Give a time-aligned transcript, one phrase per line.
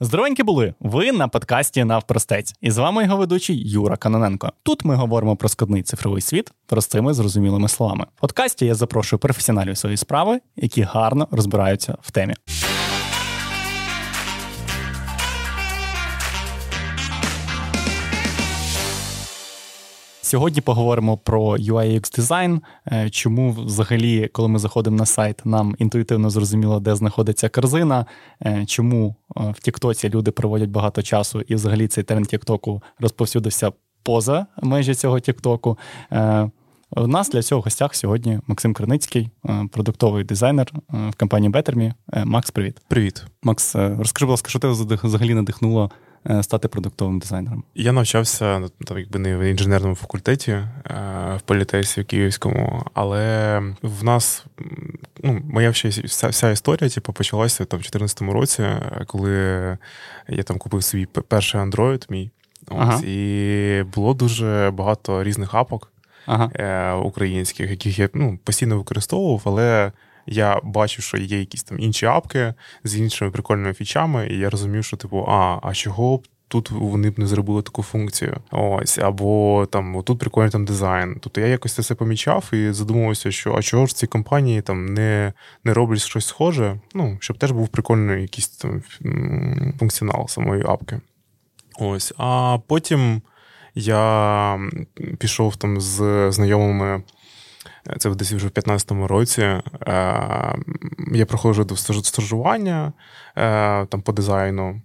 [0.00, 0.74] Здоровенькі були!
[0.80, 2.54] Ви на подкасті Навпростець.
[2.60, 4.52] І з вами його ведучий Юра Каноненко.
[4.62, 8.06] Тут ми говоримо про складний цифровий світ простими зрозумілими словами.
[8.16, 12.34] В подкасті я запрошую професіоналів своєї справи, які гарно розбираються в темі.
[20.26, 22.60] Сьогодні поговоримо про UI-UX дизайн.
[22.92, 28.06] Е, чому взагалі, коли ми заходимо на сайт, нам інтуїтивно зрозуміло, де знаходиться корзина,
[28.42, 33.72] е, чому е, в Тіктоці люди проводять багато часу, і взагалі цей тренд Тіктоку розповсюдився
[34.02, 35.78] поза межі цього Тіктоку.
[36.90, 39.30] У нас для цього в гостях сьогодні Максим Криницький,
[39.70, 41.92] продуктовий дизайнер в компанії Betterme.
[42.24, 42.80] Макс, привіт.
[42.88, 43.24] Привіт.
[43.42, 44.72] Макс, розкажи, будь ласка, що тебе
[45.02, 45.90] взагалі надихнуло
[46.42, 47.64] стати продуктовим дизайнером?
[47.74, 50.68] Я навчався ну, там, якби не в інженерному факультеті е,
[51.36, 54.44] в політесі в Київському, але в нас
[55.22, 58.66] ну, моя вся, вся історія типу, почалася там в 2014 році,
[59.06, 59.32] коли
[60.28, 62.30] я там купив свій перший Android мій.
[62.68, 63.00] Ага.
[63.04, 65.92] І було дуже багато різних апок
[66.26, 66.50] ага.
[66.54, 69.92] Е, українських, яких я ну, постійно використовував, але
[70.26, 74.84] я бачив, що є якісь там інші апки з іншими прикольними фічами, і я розумів,
[74.84, 76.26] що типу, а, а чого б.
[76.48, 78.36] Тут вони б не зробили таку функцію.
[78.50, 81.16] Ось, або там тут прикольний там дизайн.
[81.20, 84.86] Тобто я якось це все помічав і задумувався, що а чого ж ці компанії там
[84.86, 85.32] не
[85.64, 88.82] не роблять щось схоже, ну, щоб теж був прикольний якийсь там
[89.78, 91.00] функціонал самої апки.
[91.78, 92.12] Ось.
[92.16, 93.22] А потім
[93.74, 94.60] я
[95.18, 97.02] пішов там з знайомими
[97.98, 99.42] це десь вже в 15-му році.
[99.42, 99.62] Е,
[101.12, 102.92] я проходжу до стажування
[103.36, 104.80] е, там по дизайну.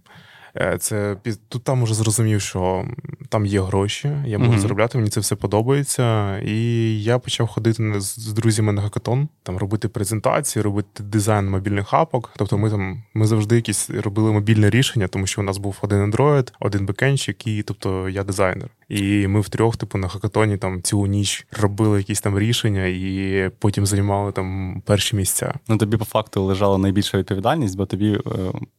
[0.57, 1.17] Е, це
[1.49, 2.85] тут там уже зрозумів, що
[3.29, 4.59] там є гроші, я можу mm-hmm.
[4.59, 6.37] заробляти, мені це все подобається.
[6.37, 12.31] І я почав ходити з друзями на гакатон, там робити презентації, робити дизайн мобільних апок.
[12.35, 16.11] Тобто, ми там ми завжди якісь робили мобільне рішення, тому що у нас був один
[16.11, 18.69] Android, один бекенчик, і тобто я дизайнер.
[18.91, 23.85] І ми втрьох, типу, на хакатоні там цілу ніч робили якісь там рішення, і потім
[23.85, 25.53] займали там перші місця.
[25.67, 28.19] Ну тобі по факту лежала найбільша відповідальність, бо тобі е,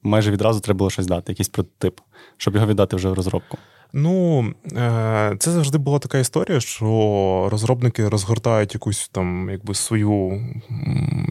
[0.02, 2.00] майже відразу треба було щось дати, якийсь прототип,
[2.36, 3.58] щоб його віддати вже в розробку.
[3.92, 10.42] Ну, е, це завжди була така історія, що розробники розгортають якусь там якби свою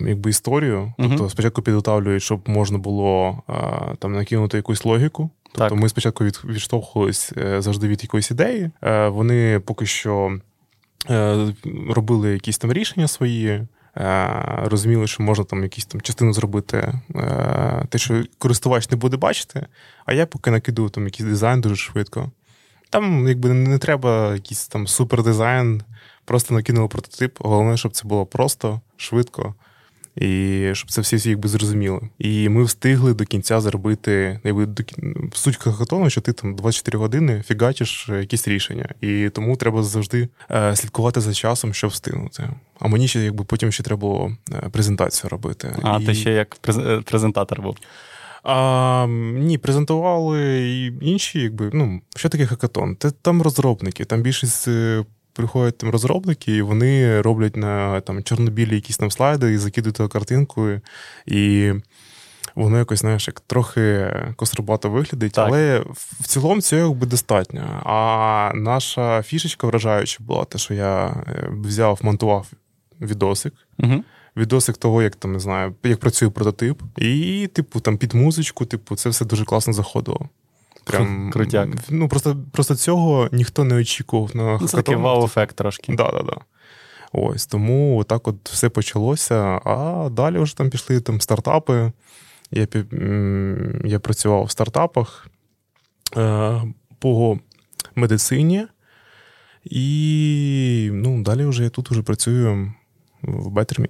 [0.08, 0.94] якби, історію.
[0.98, 3.54] Тобто спочатку підготавлюють, щоб можна було е,
[4.00, 5.30] там накинути якусь логіку.
[5.54, 5.84] Тобто так.
[5.84, 8.72] ми спочатку від, відштовхувались е, завжди від якоїсь ідеї.
[9.08, 10.40] Вони поки що
[11.90, 13.68] робили якісь там рішення свої.
[14.64, 16.94] Розуміли, що можна там якісь там частину зробити,
[17.90, 19.68] те, що користувач не буде бачити,
[20.06, 22.32] а я поки накидую там якийсь дизайн дуже швидко.
[22.90, 25.84] Там якби не треба якийсь там супердизайн,
[26.26, 27.38] просто накинули прототип.
[27.40, 29.56] Головне, щоб це було просто, швидко,
[30.16, 32.02] і щоб це всі якби зрозуміли.
[32.20, 34.84] І ми встигли до кінця зробити якби, до,
[35.34, 38.90] суть хакатону, що ти там 24 години фігачиш якісь рішення.
[39.02, 42.50] І тому треба завжди е, слідкувати за часом, щоб встигнути.
[42.80, 45.76] А мені ще якби потім ще треба було е, презентацію робити.
[45.84, 46.06] А і...
[46.06, 47.78] ти ще як е, презентатор був.
[48.44, 52.98] А, Ні, презентували і інші, якби, ну, що таке хакатон?
[53.00, 54.68] Це там розробники, там більшість.
[55.34, 60.70] Приходять там розробники, і вони роблять на там чорнобілі якісь там слайди і закидують картинку,
[61.26, 61.74] і
[62.56, 65.48] воно якось, знаєш, як трохи кострубато виглядить, так.
[65.48, 65.84] але
[66.20, 67.82] в цілому це якби достатньо.
[67.86, 72.48] А наша фішечка вражаюча була, те, що я е, взяв, монтував
[73.02, 73.54] відосик.
[73.80, 74.04] Угу
[74.38, 78.96] відосик того, як там не знаю, як працює прототип, і, типу, там під музичку, типу,
[78.96, 80.30] це все дуже класно заходило.
[80.84, 81.70] Прям, Крутяк.
[81.90, 85.96] Ну, просто просто цього ніхто не очікував на ну, Це такий вау-ефект трошки.
[85.96, 86.38] Да, да, да.
[87.12, 89.36] Ось тому так от все почалося.
[89.66, 91.92] А далі вже там пішли там стартапи.
[92.52, 92.68] Я
[93.86, 95.28] я працював в стартапах
[96.18, 96.62] е,
[97.00, 97.40] по
[97.96, 98.68] медицині,
[99.64, 102.74] і ну, далі вже я тут вже працюю
[103.22, 103.88] в Бетермі.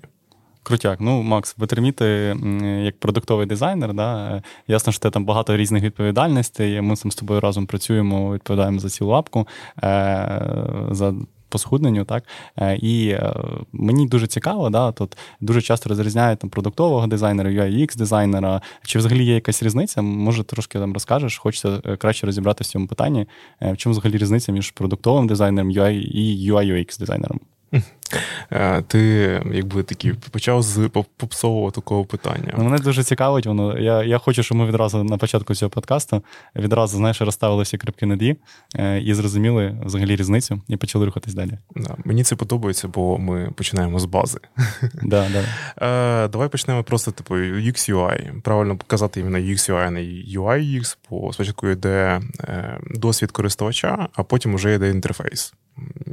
[0.64, 1.00] Крутяк.
[1.02, 2.38] Ну, Макс, Ветерміти,
[2.84, 6.82] як продуктовий дизайнер, да, ясно, що ти там багато різних відповідальностей.
[6.82, 9.48] Ми там з тобою разом працюємо, відповідаємо за цю лапку,
[9.84, 11.14] е, за
[11.50, 12.24] по схудненню, так.
[12.58, 13.34] Е, і е,
[13.72, 18.62] мені дуже цікаво, да, тут дуже часто розрізняють там продуктового дизайнера, UI, дизайнера.
[18.84, 20.02] Чи взагалі є якась різниця?
[20.02, 23.28] Може, трошки там розкажеш, хочеться краще розібратися в цьому питанні.
[23.62, 27.40] В чому взагалі різниця між продуктовим дизайнером UI і UI UX дизайнером?
[28.52, 29.00] Е, ти
[29.54, 32.54] якби такі почав з попсового такого питання.
[32.58, 33.80] Ну, Мене дуже цікавить воно.
[33.80, 36.24] Я я хочу, щоб ми відразу на початку цього подкасту
[36.56, 38.36] відразу знаєш, розставили всі крипки над «і»
[38.76, 41.58] е, і зрозуміли взагалі різницю і почали рухатись далі.
[41.76, 44.40] Да, Мені це подобається, бо ми починаємо з бази.
[45.04, 45.44] Да, да.
[45.88, 48.42] Е, Давай почнемо просто типу UX UI.
[48.42, 52.22] Правильно показати іменно UX UI, а не UI UX, бо спочатку йде
[52.96, 55.54] досвід користувача, а потім вже йде інтерфейс.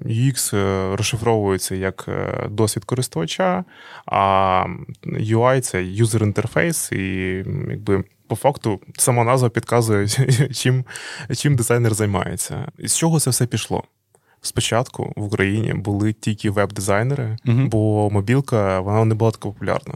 [0.05, 0.55] UX
[0.97, 3.65] розшифровується як е, досвід користувача,
[4.07, 4.65] а
[5.07, 8.05] UI це user інтерфейс, і якби.
[8.29, 10.09] По факту, сама назва підказує,
[10.53, 10.85] чим
[11.37, 12.73] чим дизайнер займається.
[12.79, 13.85] І з чого це все пішло?
[14.43, 19.95] Спочатку в Україні були тільки веб-дизайнери, uh бо мобілка вона не була така популярна.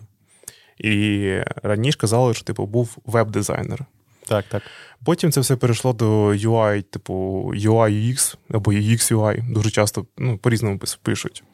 [0.78, 1.30] І
[1.62, 3.84] раніше казали, що типу був веб-дизайнер.
[4.26, 4.62] Так, так.
[5.04, 7.14] Потім це все перейшло до UI, типу
[7.54, 9.52] UI UX або UX UI.
[9.52, 11.44] Дуже часто ну, по-різному пишуть.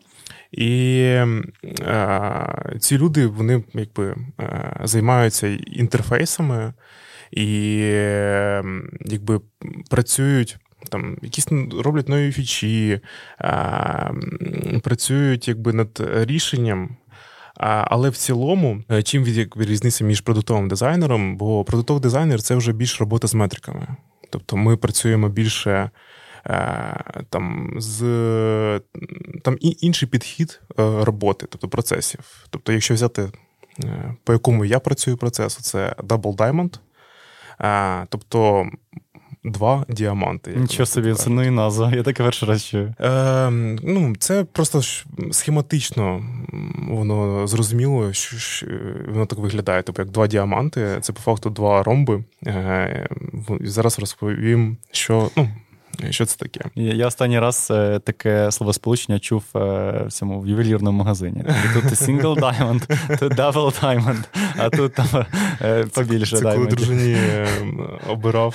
[0.53, 1.00] І
[1.81, 6.75] е, ці люди вони якби е, займаються інтерфейсами
[7.31, 8.65] і е,
[9.05, 9.41] якби
[9.91, 10.56] працюють.
[10.91, 11.49] Там якісь
[11.85, 13.00] роблять нові фічі,
[13.41, 14.12] е,
[14.83, 16.97] працюють якби над рішенням
[17.61, 22.73] але в цілому, е, чим від різниця між продуктовим дизайнером, бо продуктовий дизайнер це вже
[22.73, 23.87] більш робота з метриками.
[24.31, 25.91] Тобто ми працюємо більше
[26.47, 28.03] е, там з
[29.49, 32.21] там інший підхід е, роботи, тобто процесів.
[32.50, 33.29] Тобто, якщо взяти
[34.25, 36.79] по якому я працюю процесу, це Double Diamond.
[38.09, 38.67] Тобто
[39.45, 40.55] два діаманти.
[40.56, 41.93] Нічого собі, це ну і назва.
[41.95, 42.95] Я таке перший раз чую.
[43.00, 43.50] Е,
[43.83, 44.83] ну, Це просто
[45.31, 46.25] схематично
[46.89, 48.67] воно зрозуміло, що, що
[49.09, 49.83] воно так виглядає.
[49.83, 52.25] Тобто як два діаманти, це по факту два ромби.
[52.47, 53.09] Е,
[53.61, 55.31] Зараз розповім, що.
[55.37, 55.49] ну,
[56.11, 56.61] що це таке?
[56.75, 59.59] Я останній раз е, таке словосполучення чув е,
[60.06, 61.45] в цьому в ювелірному магазині.
[61.75, 64.25] Тут single diamond, тут double diamond,
[64.56, 65.27] а тут там
[65.62, 67.17] е, побільше Це, це коли дружині
[68.09, 68.55] обирав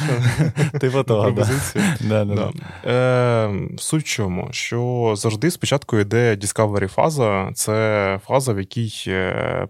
[0.79, 1.83] типу того, пропозицію.
[2.01, 2.25] Да.
[2.25, 2.51] Да,
[2.83, 3.51] да.
[3.77, 9.13] Суть в чому, що завжди спочатку йде discovery фаза, це фаза, в якій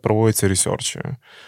[0.02, 1.02] проводяться ресерчі.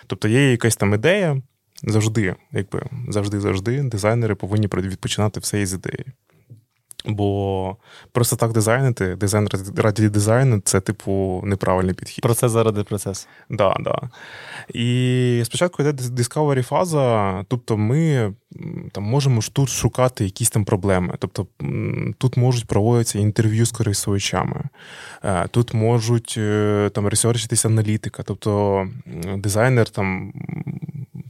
[0.07, 1.41] Тобто є якась там ідея.
[1.87, 6.05] Завжди, якби завжди-завжди, дизайнери повинні відпочинати все із ідеї.
[7.07, 7.77] Бо
[8.11, 9.47] просто так дизайнити, дизайн
[9.77, 12.21] раді дизайну це, типу, неправильний підхід.
[12.21, 13.27] Процес заради процесу.
[13.49, 14.09] Да, да.
[14.73, 18.33] І спочатку йде discovery фаза, тобто ми
[18.91, 21.15] там можемо ж тут шукати якісь там проблеми.
[21.19, 21.47] Тобто
[22.17, 24.63] тут можуть проводитися інтерв'ю з користувачами,
[25.23, 28.87] е, тут можуть е, там ресерчитися аналітика, тобто
[29.37, 30.33] дизайнер там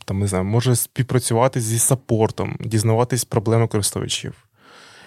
[0.06, 4.34] там не знаю, може співпрацювати зі саппортом, дізнаватись проблеми користувачів.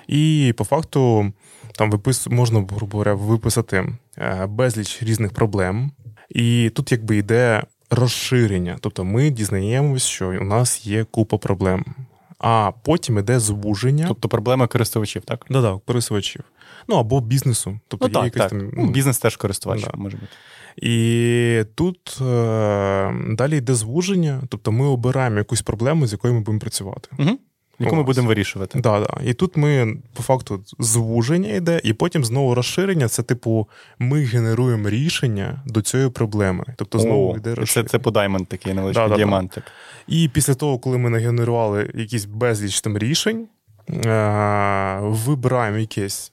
[0.08, 1.32] І по факту
[1.72, 2.26] там випис...
[2.26, 3.86] можна, грубо говоря, виписати
[4.18, 5.90] е, безліч різних проблем.
[6.30, 8.76] І тут якби йде розширення.
[8.80, 11.84] Тобто ми дізнаємось, що у нас є купа проблем.
[12.38, 14.04] А потім йде звуження.
[14.08, 15.46] Тобто проблеми користувачів, так?
[15.50, 16.44] Да, да, користувачів.
[16.88, 17.80] Ну або бізнесу.
[17.88, 18.50] Тобто ну, є так, так.
[18.50, 19.90] Там, ну, Бізнес теж користувач да.
[19.94, 20.32] може бути.
[20.82, 26.60] І тут е, далі йде звуження, тобто ми обираємо якусь проблему, з якою ми будемо
[26.60, 27.08] працювати.
[27.18, 27.38] Угу.
[27.80, 28.80] Яку ми будемо вирішувати.
[28.80, 29.20] Да, да.
[29.24, 33.08] І тут ми, по факту, звуження йде, і потім знову розширення.
[33.08, 36.64] Це, типу, ми генеруємо рішення до цієї проблеми.
[36.76, 37.88] Тобто знову О, йде розширення.
[37.88, 39.52] Це це по даймонд такий невеличкий да, діамант.
[39.54, 39.62] Да,
[40.06, 43.48] і після того, коли ми нагенерували якісь безліч там рішень,
[43.90, 46.32] е- вибираємо якесь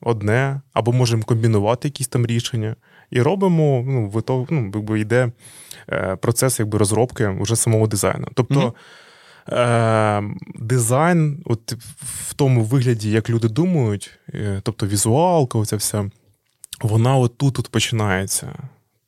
[0.00, 2.76] одне, або можемо комбінувати якісь там рішення.
[3.10, 5.32] І робимо, ну, витов, ну, якби йде
[5.92, 8.28] е, процес якби розробки вже самого дизайну.
[8.34, 8.74] Тобто
[9.48, 9.54] mm-hmm.
[9.54, 16.10] е, дизайн, от в тому вигляді, як люди думають, е, тобто візуалка, оця вся,
[16.80, 18.52] вона от тут, тут починається.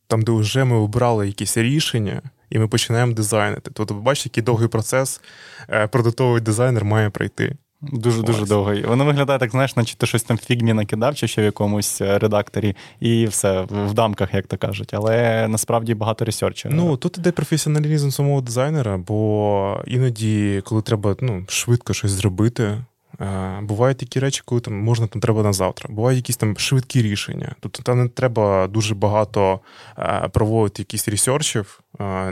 [0.06, 3.70] Там, де вже ми обрали якісь рішення, і ми починаємо дизайнити.
[3.74, 5.20] Тобто, бачите, який довгий процес
[5.68, 7.56] е, продуктовий дизайнер має пройти.
[7.82, 8.74] Дуже дуже довго.
[8.88, 12.00] Воно виглядає так, знаєш, наче ти щось там в фігмі накидав, чи ще в якомусь
[12.00, 14.94] е, редакторі, і все в дамках, як то кажуть.
[14.94, 16.68] Але насправді багато ресерчу.
[16.72, 22.78] Ну тут іде професіоналізм самого дизайнера, бо іноді, коли треба ну, швидко щось зробити.
[23.20, 25.94] Е, бувають такі речі, коли там можна там треба на завтра.
[25.94, 27.54] Бувають якісь там швидкі рішення.
[27.60, 29.60] Тобто там не треба дуже багато
[29.98, 31.80] е, проводити якісь ресерчів.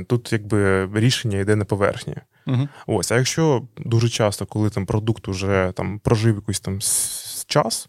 [0.06, 2.14] Тут якби рішення йде на поверхні.
[2.48, 2.68] Угу.
[2.86, 6.78] Ось, а якщо дуже часто, коли там продукт уже там прожив якийсь там
[7.46, 7.88] час,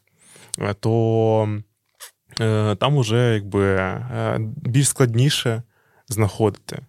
[0.59, 1.61] е, то
[2.41, 5.63] е, там уже якби е, більш складніше
[6.07, 6.79] знаходити.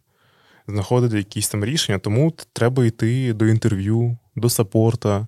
[0.67, 5.27] Знаходити якісь там рішення, тому треба йти до інтерв'ю, до саппорта, е,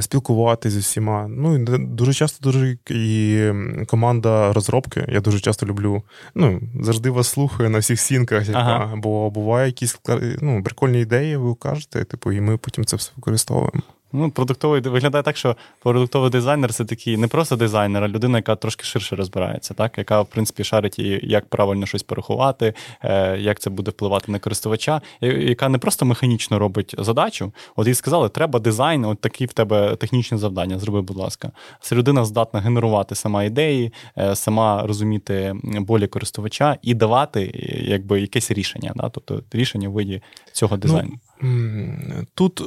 [0.00, 1.28] спілкуватися з усіма.
[1.28, 3.42] Ну і дуже часто дуже і
[3.86, 5.04] команда розробки.
[5.08, 6.02] Я дуже часто люблю.
[6.34, 8.92] Ну, завжди вас слухаю на всіх сінках, ага.
[8.96, 10.00] бо буває якісь
[10.40, 13.82] ну, прикольні ідеї, ви кажете, типу, і ми потім це все використовуємо.
[14.16, 18.56] Ну, продуктовий виглядає так, що продуктовий дизайнер це такий не просто дизайнер, а людина, яка
[18.56, 19.98] трошки ширше розбирається, так?
[19.98, 25.00] яка, в принципі, шарить, як правильно щось порахувати, е, як це буде впливати на користувача,
[25.20, 27.52] яка не просто механічно робить задачу.
[27.76, 31.50] От їй сказали, треба дизайн, от такі в тебе технічні завдання, зроби, будь ласка.
[31.80, 37.50] Це людина здатна генерувати сама ідеї, е, сама розуміти болі користувача і давати
[37.82, 39.08] якби якесь рішення, да?
[39.08, 41.12] тобто рішення в виді цього дизайну.
[41.42, 42.62] Ну, Тут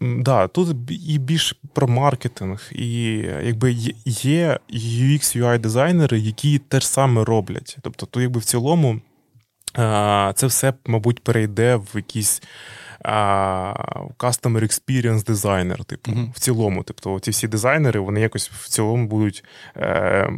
[0.00, 3.12] Да, тут і більш про маркетинг, і
[3.42, 3.72] якби
[4.06, 7.76] є UX, UI дизайнери, які теж саме роблять.
[7.82, 9.00] Тобто, то якби в цілому
[10.34, 12.42] це все, мабуть, перейде в якийсь
[14.18, 16.32] customer experience дизайнер, типу, uh-huh.
[16.32, 16.82] в цілому.
[16.82, 19.44] Тобто, ці всі дизайнери, вони якось в цілому будуть.
[19.76, 20.30] Е,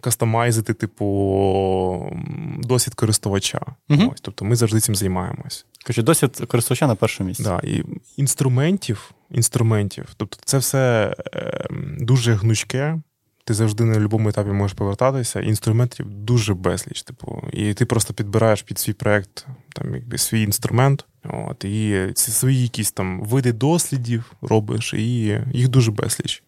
[0.00, 2.16] Кастомайзити, типу,
[2.58, 3.60] досвід користувача.
[3.88, 4.12] Uh-huh.
[4.12, 5.66] Ось, Тобто ми завжди цим займаємось.
[5.86, 7.42] Короче, досвід користувача на першому місці.
[7.42, 7.84] Да, і
[8.16, 11.66] інструментів, інструментів, тобто це все е,
[11.98, 13.00] дуже гнучке.
[13.44, 15.40] Ти завжди на будь-якому етапі можеш повертатися.
[15.40, 17.02] Інструментів дуже безліч.
[17.02, 22.30] Типу, і ти просто підбираєш під свій проект там, якби свій інструмент, от, і ці
[22.30, 26.42] свої якісь там види дослідів робиш, і їх дуже безліч.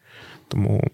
[0.49, 0.91] Тому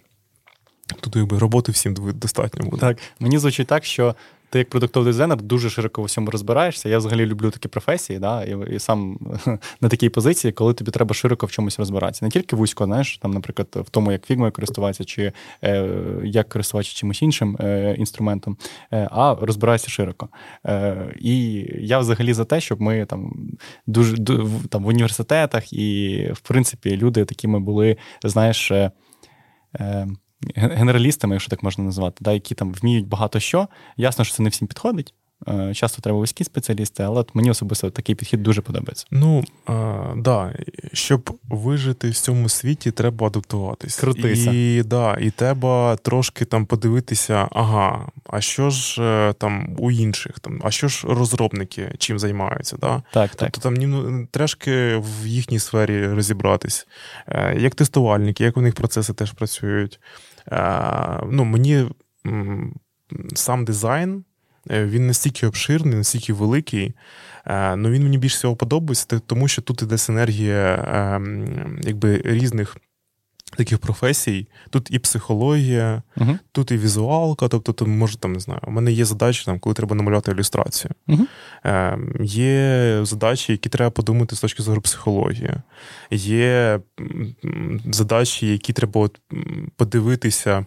[1.01, 2.81] тут якби роботи всім достатньо буде.
[2.81, 4.15] Так, мені звучить так, що
[4.55, 6.89] ти як продуктовий дизайнер дуже широко в всьому розбираєшся.
[6.89, 9.19] Я взагалі люблю такі професії, да, і і сам
[9.81, 12.25] на такій позиції, коли тобі треба широко в чомусь розбиратися.
[12.25, 15.33] Не тільки вузько, знаєш, там, наприклад, в тому, як фігмою користуватися, чи
[15.65, 15.89] е,
[16.25, 18.57] як користуватися чимось іншим е, інструментом,
[18.93, 20.29] е, а розбираєшся широко.
[20.67, 23.33] Е, І я взагалі за те, щоб ми там
[23.87, 24.17] дуже
[24.69, 28.71] там в університетах і, в принципі, люди такими були, знаєш.
[28.71, 28.91] Е,
[29.81, 30.07] е
[30.55, 33.69] генералістами, якщо так можна назвати, да, які там вміють багато що.
[33.97, 35.15] Ясно, що це не всім підходить.
[35.49, 39.07] Е, часто треба вузькі спеціалісти, але от мені особисто такий підхід дуже подобається.
[39.11, 40.55] Ну а, да,
[40.93, 43.97] щоб вижити в цьому світі, треба адаптуватись.
[43.97, 44.51] Крутися.
[44.53, 50.41] І да, і треба трошки там подивитися, ага, а що ж е, там у інших,
[50.41, 52.77] там, а що ж розробники чим займаються?
[52.81, 53.03] Да?
[53.13, 53.63] Так, тобто так.
[53.63, 56.87] там ну, трошки в їхній сфері розібратись,
[57.29, 60.01] е, як тестувальники, як у них процеси теж працюють.
[61.31, 61.91] Ну, Мені
[63.35, 64.25] сам дизайн.
[64.71, 66.95] Е, він настільки обширний, настільки великий,
[67.45, 72.77] але ну, він мені більш всього подобається, тому що тут іде синергія ем, якби, різних
[73.57, 74.49] таких професій.
[74.71, 76.39] Тут і психологія, uh-huh.
[76.53, 77.49] тут і візуалка.
[77.49, 80.91] Тобто, ти може там не знаю, у мене є задачі, там, коли треба намалювати ілюстрацію.
[81.09, 81.27] Uh-huh.
[81.67, 85.55] Е, Є задачі, які треба подумати з точки зору психології.
[86.11, 86.81] Є
[87.93, 89.21] задачі, які треба от
[89.77, 90.67] подивитися,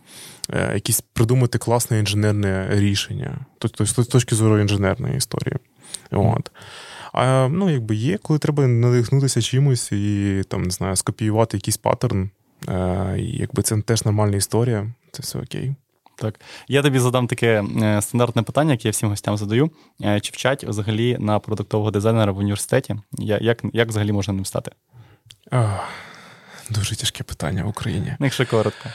[0.54, 3.40] е, якісь придумати класне інженерне рішення.
[3.58, 5.56] Тобто, з точки зору інженерної історії.
[6.12, 6.36] Uh-huh.
[6.38, 6.52] От.
[7.14, 12.30] А ну, якби є, коли треба надихнутися чимось і там, не знаю, скопіювати якийсь паттерн.
[12.70, 15.76] Е, якби це теж нормальна історія, це все окей.
[16.16, 19.72] Так, я тобі задам таке е, стандартне питання, яке я всім гостям задаю.
[20.04, 22.96] Е, чи вчать взагалі на продуктового дизайнера в університеті?
[23.20, 24.72] Як як взагалі можна ним стати?
[25.52, 25.90] Ах,
[26.70, 28.16] дуже тяжке питання в Україні.
[28.20, 28.90] Ну, якщо коротко.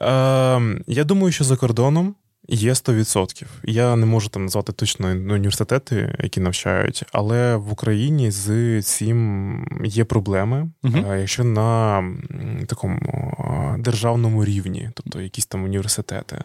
[0.00, 2.14] Е, Я думаю, що за кордоном
[2.48, 3.44] Є 100%.
[3.64, 10.04] Я не можу там назвати точно університети, які навчають, але в Україні з цим є
[10.04, 12.02] проблеми, uh якщо на
[12.66, 12.98] такому
[13.78, 16.44] державному рівні, тобто якісь там університети.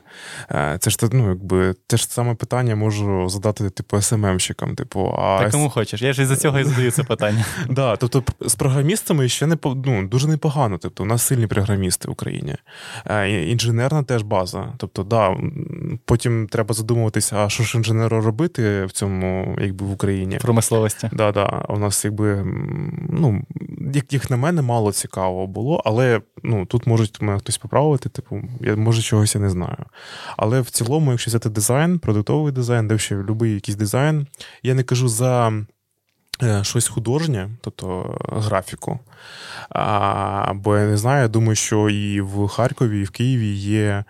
[0.51, 4.75] Е, це ж ну, якби те ж саме питання можу задати типу СММщикам.
[4.75, 6.01] Типу, а Та кому хочеш.
[6.01, 7.45] Я ж із за цього і задаю це питання.
[7.69, 10.77] Да, тобто з програмістами ще не ну, дуже непогано.
[10.77, 12.55] Тобто, у нас сильні програмісти в Україні.
[13.05, 14.73] Е, інженерна теж база.
[14.77, 15.37] Тобто, да
[16.05, 20.37] потім треба задумуватися, а що ж інженеру робити в цьому, якби в Україні.
[20.37, 21.09] Промисловості.
[21.13, 21.65] Да, да.
[21.69, 22.45] У нас, якби,
[23.09, 23.43] ну,
[23.93, 28.41] як, як на мене, мало цікаво було, але ну, тут можуть мене хтось поправити, типу,
[28.61, 29.85] я може чогось я не знаю.
[30.37, 34.27] Але в цілому, якщо взяти дизайн, продуктовий дизайн, де ще будь-який якийсь дизайн,
[34.63, 35.53] я не кажу за.
[36.43, 38.99] Е, щось художнє, тобто графіку.
[39.69, 44.03] А, Бо я не знаю, я думаю, що і в Харкові, і в Києві є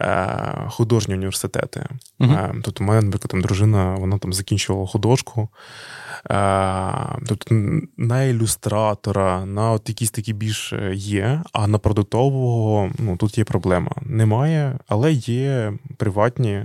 [0.00, 0.28] е,
[0.68, 1.86] художні університети.
[2.20, 2.60] Uh-huh.
[2.64, 5.48] Тобто, у мене, наприклад, там дружина вона там закінчувала художку.
[7.26, 7.54] Тобто
[7.96, 13.90] на ілюстратора, на от якісь такі більш є, а на продуктового ну, тут є проблема.
[14.02, 16.64] Немає, але є приватні,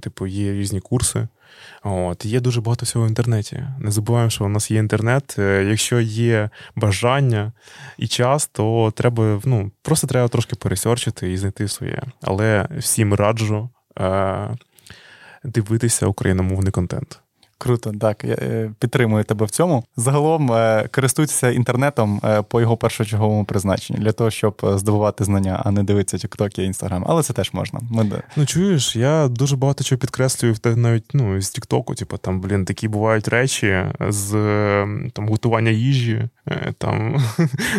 [0.00, 1.28] типу, є різні курси.
[1.82, 3.62] От, Є дуже багато всього в інтернеті.
[3.78, 5.36] Не забуваємо, що у нас є інтернет.
[5.38, 7.07] Е, якщо є бажання
[7.98, 12.02] і час, то треба ну, просто треба трошки пересерчити і знайти своє.
[12.22, 14.56] Але всім раджу е-
[15.44, 17.20] дивитися україномовний контент.
[17.58, 19.84] Круто, так я е, підтримую тебе в цьому.
[19.96, 25.70] Загалом е, користуйтеся інтернетом е, по його першочерговому призначенню для того, щоб здобувати знання, а
[25.70, 27.04] не дивитися TikTok і Інстаграм.
[27.08, 27.80] Але це теж можна.
[27.90, 28.22] Ми...
[28.36, 31.94] Ну чуєш, я дуже багато чого підкреслюю навіть ну, з Тіктоку.
[31.94, 34.30] Типу там, блін, такі бувають речі з
[35.12, 36.28] там готування їжі,
[36.78, 37.22] там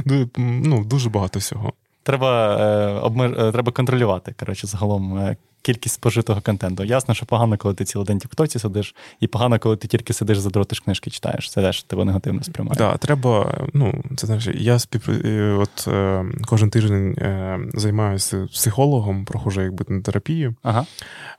[0.37, 1.73] ну, дуже багато всього.
[2.03, 2.55] Треба
[3.01, 3.31] обмеж...
[3.51, 6.83] треба контролювати коротше, загалом кількість спожитого контенту.
[6.83, 10.37] Ясно, що погано, коли ти цілий день Тіктоці сидиш, і погано, коли ти тільки сидиш,
[10.37, 11.51] задротиш книжки, читаєш.
[11.51, 12.77] Це теж тебе негативно сприймає.
[12.77, 13.57] Так, да, треба.
[13.73, 15.09] Ну, це знаєш, я спів...
[15.25, 20.85] Е, от е, кожен тиждень е, займаюся психологом, прохожу якби на терапію, ага.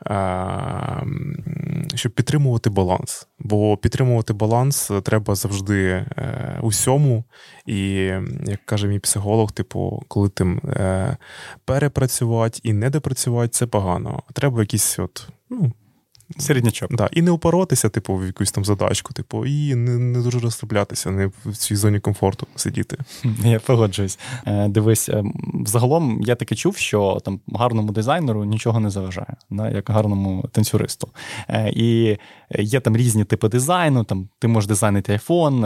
[0.06, 1.06] е,
[1.96, 3.26] щоб підтримувати баланс.
[3.40, 7.24] Бо підтримувати баланс треба завжди е, усьому.
[7.66, 7.82] І,
[8.46, 11.16] як каже мій психолог, типу, коли тим е,
[11.64, 14.22] перепрацювати і не допрацювати, це погано.
[14.32, 15.72] Треба якісь от, ну,
[16.38, 16.96] Середнячок.
[16.96, 21.10] Да, І не упоротися, типу, в якусь там задачку, типу, і не не дуже розслаблятися,
[21.10, 22.98] не в цій зоні комфорту сидіти.
[23.44, 24.18] Я погоджуюсь.
[24.46, 25.24] Е, дивись, е,
[25.66, 31.08] загалом я таки чув, що там гарному дизайнеру нічого не заважає, да, як гарному танцюристу.
[31.48, 32.18] Е, і
[32.58, 34.04] є там різні типи дизайну.
[34.04, 35.62] Там Ти можеш дизайнити айфон,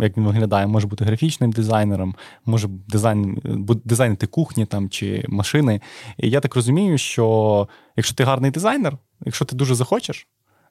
[0.00, 2.14] як він виглядає, може бути графічним дизайнером,
[2.46, 3.38] може дизайн,
[3.84, 5.80] дизайнити кухні там, чи машини.
[6.18, 10.28] І я так розумію, що якщо ти гарний дизайнер, якщо ти дуже захочеш,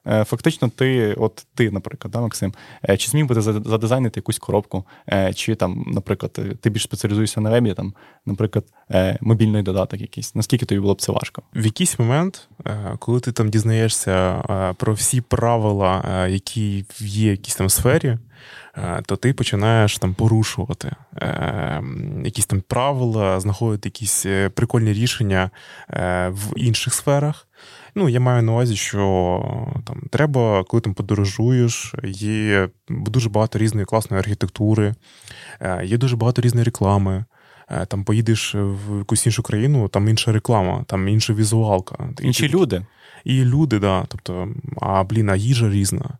[0.08, 2.54] фактично ти, от ти, наприклад, да, Максим,
[2.88, 7.40] е, чи зміг би ти задизайнити якусь коробку, е, чи там, наприклад, ти більш спеціалізуєшся
[7.40, 7.94] на вебі, там,
[8.26, 8.64] наприклад,
[9.20, 10.34] мобільний додаток якийсь.
[10.34, 11.42] Наскільки тобі було б це важко?
[11.54, 12.48] В якийсь момент,
[12.98, 14.42] коли ти там дізнаєшся
[14.76, 18.18] про всі правила, які є в якійсь там сфері.
[19.06, 21.82] То ти починаєш там порушувати е,
[22.24, 25.50] якісь там правила, знаходити якісь прикольні рішення
[25.90, 27.47] е, в інших сферах.
[27.94, 33.86] Ну, я маю на увазі, що там треба, коли там подорожуєш, є дуже багато різної
[33.86, 34.94] класної архітектури,
[35.60, 37.24] е, є дуже багато різної реклами.
[37.70, 42.08] Е, там поїдеш в якусь іншу країну, там інша реклама, там інша візуалка.
[42.20, 42.86] Інші люди.
[43.24, 44.04] І люди, да.
[44.08, 44.48] Тобто,
[44.80, 46.18] а блін, а їжа різна.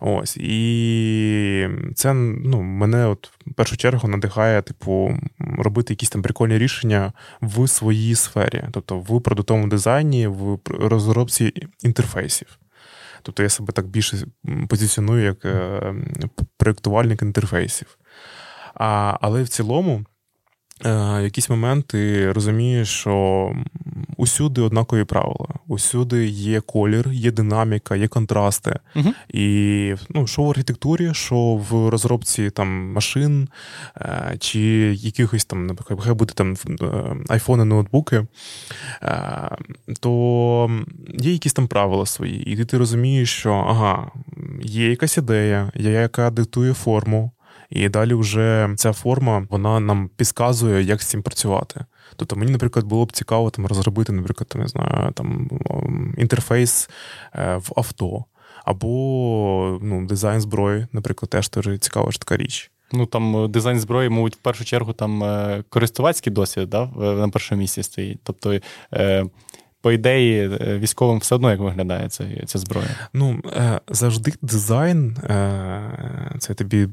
[0.00, 0.36] Ось.
[0.36, 7.12] І це ну, мене от в першу чергу надихає, типу, робити якісь там прикольні рішення
[7.40, 11.52] в своїй сфері, тобто в продуктовому дизайні, в розробці
[11.82, 12.58] інтерфейсів.
[13.22, 14.16] Тобто я себе так більше
[14.68, 15.94] позиціоную як е,
[16.56, 17.98] проєктувальник інтерфейсів.
[18.74, 20.04] А, Але в цілому
[20.86, 23.52] Е, в якийсь момент ти розумієш, що
[24.16, 28.78] усюди однакові правила, усюди є колір, є динаміка, є контрасти.
[28.96, 31.36] uh І ну, що в архітектурі, що
[31.70, 33.48] в розробці там машин
[33.96, 34.60] е, чи
[34.94, 36.86] якихось там, наприклад, хай буде там е,
[37.28, 38.26] айфони, ноутбуки,
[40.00, 40.70] то
[41.18, 44.10] є якісь там правила свої, і ти розумієш, що ага,
[44.62, 47.30] є якась ідея, яка диктує форму.
[47.70, 51.84] І далі вже ця форма вона нам підказує, як з цим працювати.
[52.16, 55.50] Тобто мені, наприклад, було б цікаво там розробити, наприклад, не знаю, там
[56.18, 56.90] інтерфейс
[57.34, 58.24] е, в авто,
[58.64, 62.70] або ну, дизайн зброї, наприклад, теж теж цікава ж така річ.
[62.92, 67.28] Ну там е, дизайн зброї, мабуть, в першу чергу там е, користувацький досвід да, на
[67.28, 68.18] першому місці стоїть.
[68.22, 68.58] Тобто
[69.80, 72.88] по ідеї, е, військовим все одно як виглядає ця, ця зброя.
[73.12, 76.88] Ну, е, завжди дизайн, е, це тобі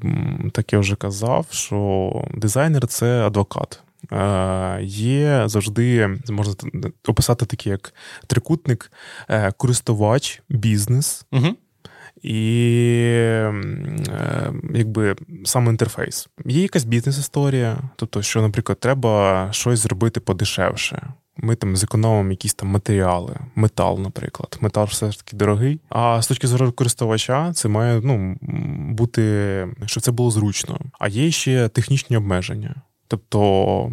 [0.51, 3.81] так я вже казав, що дизайнер це адвокат.
[4.81, 6.53] Є завжди, можна
[7.07, 7.93] описати такий як
[8.27, 8.91] трикутник,
[9.57, 11.25] користувач, бізнес.
[11.31, 11.47] Угу.
[12.21, 12.31] І
[14.73, 16.29] якби сам інтерфейс.
[16.45, 21.13] Є якась бізнес-історія, тобто, що, наприклад, треба щось зробити подешевше.
[21.37, 24.57] Ми там зекономимо якісь там матеріали, метал, наприклад.
[24.61, 25.79] Метал все ж таки дорогий.
[25.89, 28.37] А з точки зору користувача, це має ну,
[28.93, 30.79] бути, щоб це було зручно.
[30.99, 32.75] А є ще технічні обмеження.
[33.07, 33.91] Тобто,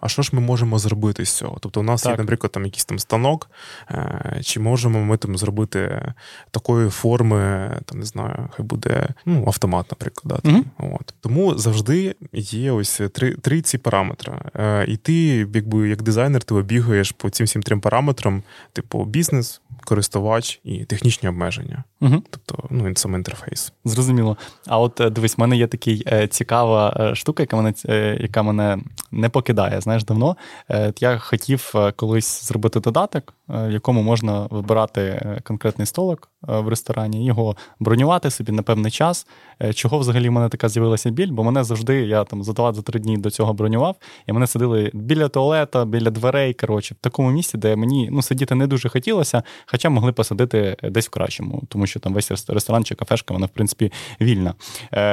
[0.00, 1.56] а що ж ми можемо зробити з цього?
[1.60, 2.12] Тобто, у нас так.
[2.12, 3.50] є, наприклад, там якийсь там станок,
[3.90, 6.12] е, чи можемо ми там зробити
[6.50, 10.40] такої форми, там не знаю, хай буде ну, автомат, наприклад.
[10.44, 11.14] Да, mm От.
[11.20, 14.32] Тому завжди є ось три три ці параметри.
[14.54, 15.14] Е, і ти,
[15.54, 18.42] якби як дизайнер, ти бігаєш по цим всім трьом параметрам,
[18.72, 21.84] типу бізнес, користувач і технічні обмеження.
[22.00, 22.22] Угу.
[22.30, 23.72] Тобто, ну, сам інтерфейс.
[23.84, 24.36] Зрозуміло.
[24.66, 28.18] А от е, дивись, в мене є така е, цікава е, штука, яка мене е,
[28.20, 28.78] яка мене
[29.12, 29.80] не покидає.
[29.80, 30.36] Знаєш, давно
[30.70, 37.56] е, я хотів колись зробити додаток, в якому можна вибирати конкретний столик в ресторані, його
[37.80, 39.26] бронювати собі на певний час.
[39.74, 41.30] Чого взагалі в мене така з'явилася біль?
[41.30, 43.96] Бо мене завжди, я там за два за три дні до цього бронював,
[44.26, 46.54] і мене сидили біля туалета, біля дверей.
[46.54, 51.06] Коротше, в такому місці, де мені ну, сидіти не дуже хотілося, хоча могли посадити десь
[51.06, 54.54] в кращому, тому що там весь ресторан чи кафешка, вона в принципі вільна.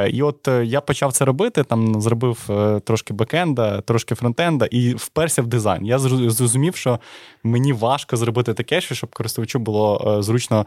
[0.09, 2.49] І от я почав це робити, там зробив
[2.83, 5.85] трошки бекенда, трошки фронтенда і вперся в дизайн.
[5.85, 6.99] Я зрозумів, що
[7.43, 10.65] мені важко зробити таке, щоб користувачу було зручно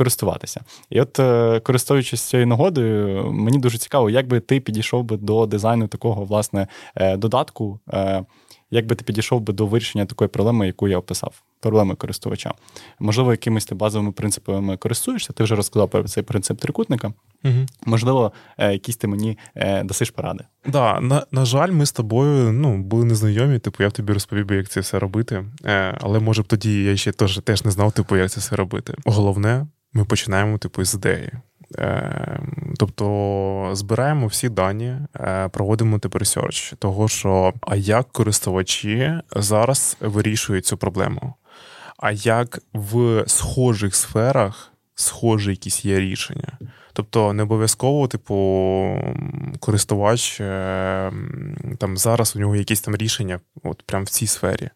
[0.00, 0.60] користуватися.
[0.90, 1.16] І от,
[1.62, 6.66] користуючись цією нагодою, мені дуже цікаво, як би ти підійшов би до дизайну такого власне
[6.94, 8.24] е, додатку, е,
[8.70, 12.54] як би ти підійшов би до вирішення такої проблеми, яку я описав, проблеми користувача.
[13.00, 17.12] Можливо, якимись ти базовими принципами користуєшся, ти вже розказав про цей принцип трикутника.
[17.44, 17.66] Угу.
[17.86, 19.38] Можливо, е, якісь ти мені
[19.84, 20.44] дасиш поради.
[20.66, 24.46] Да, на на жаль, ми з тобою ну, були незнайомі, типу, я б тобі розповів
[24.46, 25.44] би, як це все робити.
[26.00, 28.94] Але може б тоді я ще теж, теж не знав, типу, як це все робити.
[29.04, 31.32] Головне, ми починаємо типу, з ідеї.
[31.78, 39.96] Ем, тобто збираємо всі дані, е, проводимо тепер серч того, що а як користувачі зараз
[40.00, 41.34] вирішують цю проблему,
[41.98, 46.58] а як в схожих сферах схожі якісь є рішення.
[46.92, 48.34] Тобто не обов'язково, типу,
[49.60, 54.70] користувач ем, там зараз у нього якісь там рішення, от прямо в цій сфері.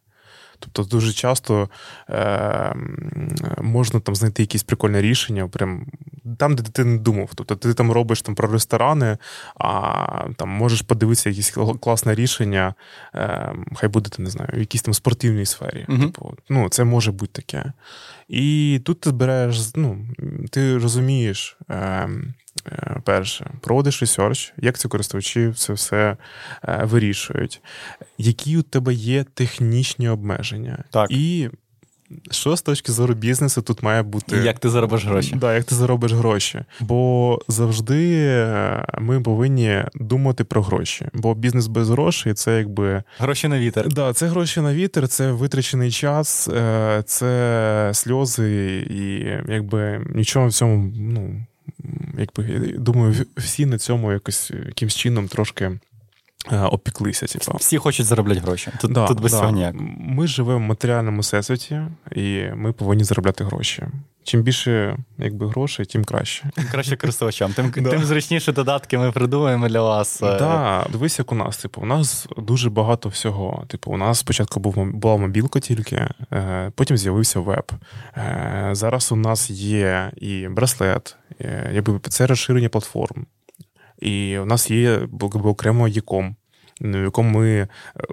[0.59, 1.69] Тобто дуже часто
[2.11, 2.75] е,
[3.63, 5.87] можна там знайти якісь прикольне рішення, прям
[6.39, 7.31] там, де ти не думав.
[7.35, 9.19] Тобто ти там робиш там про ресторани,
[9.57, 12.75] а там можеш подивитися якесь класне рішення,
[13.15, 15.87] е, хай буде, ти не знаю, в якійсь там спортивній сфері.
[15.89, 15.99] Угу.
[15.99, 17.73] Типу, ну, Це може бути таке.
[18.29, 20.07] І тут ти збираєш, ну,
[20.51, 21.57] ти розумієш.
[21.71, 22.09] Е,
[22.67, 26.17] Е, перше, проводиш research, як ці користувачі це все
[26.69, 27.63] е, вирішують,
[28.19, 30.85] які у тебе є технічні обмеження.
[30.91, 31.11] Так.
[31.11, 31.51] І
[32.31, 34.37] що з точки зору бізнесу тут має бути.
[34.37, 35.35] Як ти заробиш гроші?
[35.37, 36.65] Да, Як ти заробиш гроші.
[36.81, 41.07] Бо завжди е, ми повинні думати про гроші.
[41.15, 43.03] Бо бізнес без грошей це якби.
[43.19, 43.89] Гроші на вітер.
[43.89, 46.49] Да, Це гроші на вітер, це витрачений час,
[47.07, 49.19] це сльози, і
[49.53, 51.45] якби нічого в цьому ну,
[52.19, 55.79] якби думаю, всі на цьому якось якимсь чином трошки.
[56.53, 57.57] Е, опіклися, типу.
[57.59, 58.71] всі хочуть заробляти гроші.
[58.81, 59.39] Тут да, тут без да.
[59.39, 59.75] цього ніяк.
[59.99, 61.81] Ми живемо в матеріальному всесвіті,
[62.13, 63.83] і ми повинні заробляти гроші.
[64.25, 66.45] Чим більше якби, грошей, тим краще.
[66.55, 67.53] Тим краще користувачам.
[67.53, 67.91] Тим да.
[67.91, 70.17] тим зручніше додатки ми придумаємо для вас.
[70.19, 71.57] Так, да, дивись, як у нас.
[71.57, 73.65] Типу, у нас дуже багато всього.
[73.69, 77.73] Типу, у нас спочатку був була мобілка тільки, е, потім з'явився веб.
[78.17, 83.27] Е, зараз у нас є і браслет, е, якби це розширення платформ.
[83.99, 86.37] І у нас є окремо Яком
[86.81, 87.69] в якому ми е,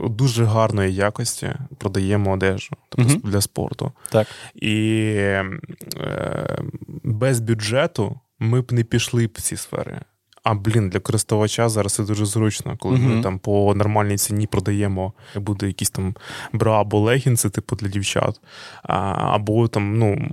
[0.10, 3.92] дуже гарної якості продаємо одежу тобто uh для спорту.
[4.10, 4.28] Так.
[4.56, 6.58] І е,
[7.04, 10.02] без бюджету ми б не пішли б в ці сфери.
[10.44, 13.16] А блін, для користувача зараз це дуже зручно, коли uh-huh.
[13.16, 16.16] ми там по нормальній ціні продаємо, буде якісь там
[16.54, 18.42] бра або легінси, типу для дівчат,
[18.84, 18.96] а,
[19.36, 20.30] або там ну,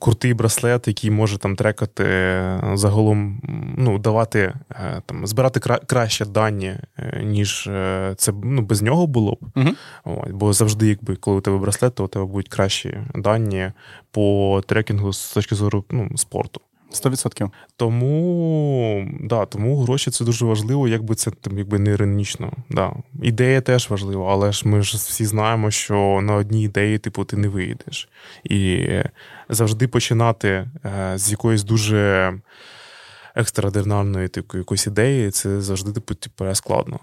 [0.00, 2.04] крутий браслет, який може там трекати
[2.74, 3.40] загалом,
[3.78, 9.06] ну, давати е, там, збирати кра- краще дані, е, ніж е, це ну, без нього
[9.06, 9.44] було б.
[9.54, 9.74] Uh-huh.
[10.04, 13.72] От, Бо завжди, якби коли у тебе браслет, то у тебе будуть кращі дані
[14.10, 16.60] по трекінгу з точки зору ну, спорту.
[16.92, 17.50] 100%.
[17.76, 22.52] Тому да, тому гроші це дуже важливо, якби це там, якби не іронічно.
[22.70, 22.92] Да.
[23.22, 27.36] Ідея теж важлива, але ж ми ж всі знаємо, що на одній ідеї, типу, ти
[27.36, 28.08] не вийдеш.
[28.44, 28.88] І
[29.48, 30.48] завжди починати
[30.84, 32.32] е, з якоїсь дуже
[33.34, 36.98] екстраординарної типу, якоїсь ідеї, це завжди типу, типу складно.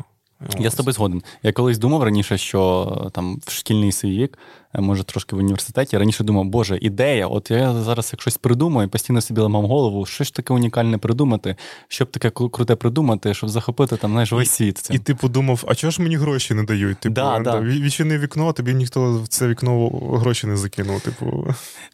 [0.59, 1.23] Я з тобою згоден.
[1.43, 4.37] Я колись думав раніше, що там в шкільний свій вік
[4.81, 5.97] може трошки в університеті.
[5.97, 10.23] Раніше думав, боже, ідея, от я зараз як щось придумаю, постійно собі ламав голову, що
[10.23, 11.55] ж таке унікальне придумати,
[11.87, 14.77] щоб таке круте придумати, щоб захопити там знаєш, весь світ.
[14.77, 14.95] Цим.
[14.95, 16.97] І ти подумав, а чого ж мені гроші не дають?
[16.97, 17.59] Типу, да, да.
[17.59, 21.01] відчини вікно, а тобі ніхто в це вікно гроші не закинув.
[21.01, 21.47] Типу.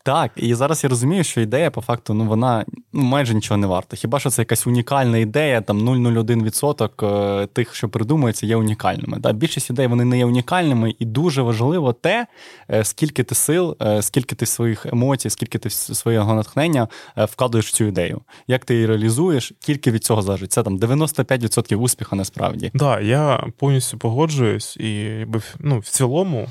[0.04, 3.68] Так, і зараз я розумію, що ідея, по факту, ну вона ну, майже нічого не
[3.68, 3.98] варта.
[3.98, 9.18] Хіба що це якась унікальна ідея, там 0,01% е, тих, що придумується, є унікальними.
[9.20, 9.34] Да?
[9.34, 12.28] Більшість ідей вони не є унікальними, і дуже важливо те,
[12.69, 17.68] Е, скільки ти сил, е, скільки ти своїх емоцій, скільки ти свого натхнення е, вкладуєш
[17.68, 18.22] в цю ідею.
[18.48, 20.52] Як ти її реалізуєш, тільки від цього залежить.
[20.52, 22.70] Це там 95% успіху насправді.
[22.70, 25.26] Так, да, я повністю погоджуюсь, і
[25.60, 26.48] ну, в цілому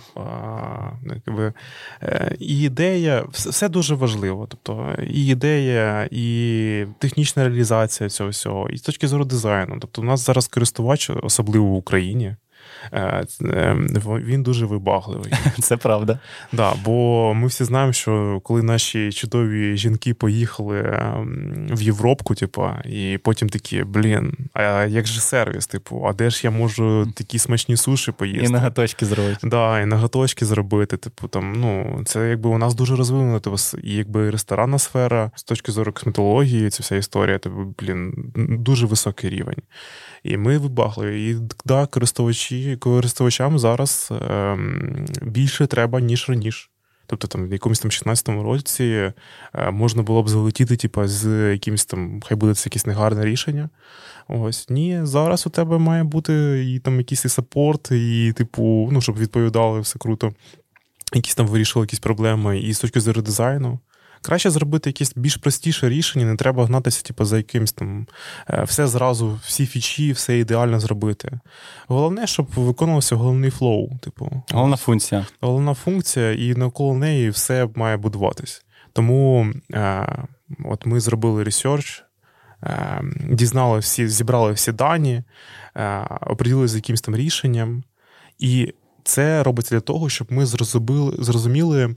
[1.04, 1.52] якби,
[2.38, 4.46] і ідея, все дуже важливо.
[4.50, 9.76] Тобто і ідея, і технічна реалізація цього всього, і з точки зору дизайну.
[9.81, 12.37] Тобто, у нас зараз користувач, особливо в Україні.
[12.92, 13.27] Е,
[14.07, 15.33] він дуже вибагливий.
[15.59, 16.18] Це правда.
[16.53, 22.68] Да, Бо ми всі знаємо, що коли наші чудові жінки поїхали ем, в Європку, типу,
[22.85, 25.66] і потім такі, блін, а як же сервіс?
[25.66, 28.46] Типу, а де ж я можу такі смачні суші поїсти?
[28.46, 29.38] І наготочки зробити.
[29.42, 30.96] Да, і наготочки зробити.
[30.96, 35.42] Типу, там, ну, це якби у нас дуже розвинена типу, і якби ресторанна сфера з
[35.42, 39.62] точки зору косметології, ця вся історія, типу, блін, дуже високий рівень.
[40.22, 41.20] І ми вибагли.
[41.20, 46.68] І да, користувачі, користувачам зараз ем, більше треба, ніж раніше.
[47.09, 48.85] Тобто там в якомусь там 16-му році
[49.54, 53.68] е, можна було б залетіти, типу, з якимось там, хай буде це якесь негарне рішення.
[54.28, 59.00] Ось ні, зараз у тебе має бути і там якийсь і саппорт, і, типу, ну,
[59.00, 60.33] щоб відповідали все круто.
[61.14, 63.81] Якісь там вирішили якісь проблеми, і з точки зору дизайну.
[64.22, 68.07] Краще зробити якесь більш простіше рішення, не треба гнатися, типу, за якимсь там
[68.50, 71.40] е, все зразу, всі фічі, все ідеально зробити.
[71.88, 73.98] Головне, щоб виконувався головний flow.
[73.98, 75.26] Типу, головна функція.
[75.40, 78.64] Головна функція, і навколо неї все має будуватись.
[78.92, 80.07] Тому е,
[80.64, 82.05] от ми зробили research,
[82.62, 85.22] е, дізнали всі, зібрали всі дані,
[85.76, 87.85] е, оприділили з якимось там рішенням.
[88.38, 91.94] І це робиться для того, щоб ми зрозуміли зрозуміли е,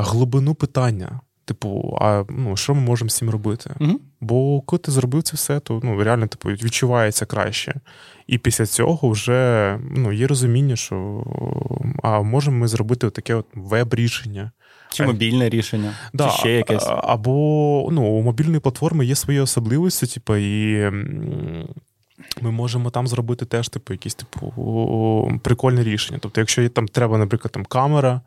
[0.00, 1.20] глибину питання.
[1.48, 3.70] Типу, а ну що ми можемо з цим робити?
[3.80, 4.00] Угу.
[4.20, 7.74] Бо коли ти зробив це все, то ну реально типу, відчувається краще.
[8.26, 11.24] І після цього вже ну, є розуміння, що
[12.02, 14.50] а можемо ми зробити таке от веб-рішення.
[14.90, 16.86] Чи мобільне рішення, да, чи ще якесь.
[16.88, 17.32] Або
[17.92, 20.90] ну, у мобільної платформи є свої особливості, типу, і
[22.40, 26.18] ми можемо там зробити теж типу, якісь типу прикольне рішення.
[26.22, 28.20] Тобто, якщо там треба, наприклад, там камера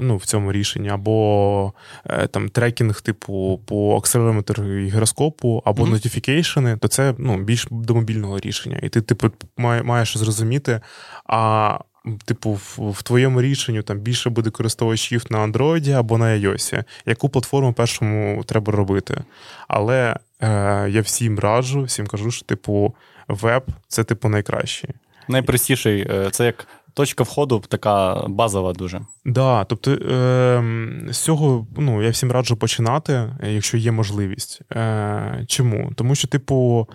[0.00, 1.72] ну, в цьому рішенні, або
[2.06, 6.78] е, там трекінг, типу, по акселерометру і гіроскопу, або нотифікейшени, mm-hmm.
[6.78, 8.78] то це ну, більш до мобільного рішення.
[8.82, 10.80] І ти, типу, маєш зрозуміти,
[11.26, 11.78] а.
[12.24, 16.84] Типу, в, в твоєму рішенні там більше буде користувачів на Android або на iOS.
[17.06, 19.24] Яку платформу першому треба робити?
[19.68, 22.94] Але е, я всім раджу, всім кажу, що типу
[23.28, 24.90] веб це типу найкращий.
[25.28, 29.00] Найпростіший, е, це як точка входу, така базова дуже.
[29.24, 34.62] Да, тобто е, з цього ну, я всім раджу починати, якщо є можливість.
[34.72, 35.92] Е, Чому?
[35.96, 36.88] Тому що, типу,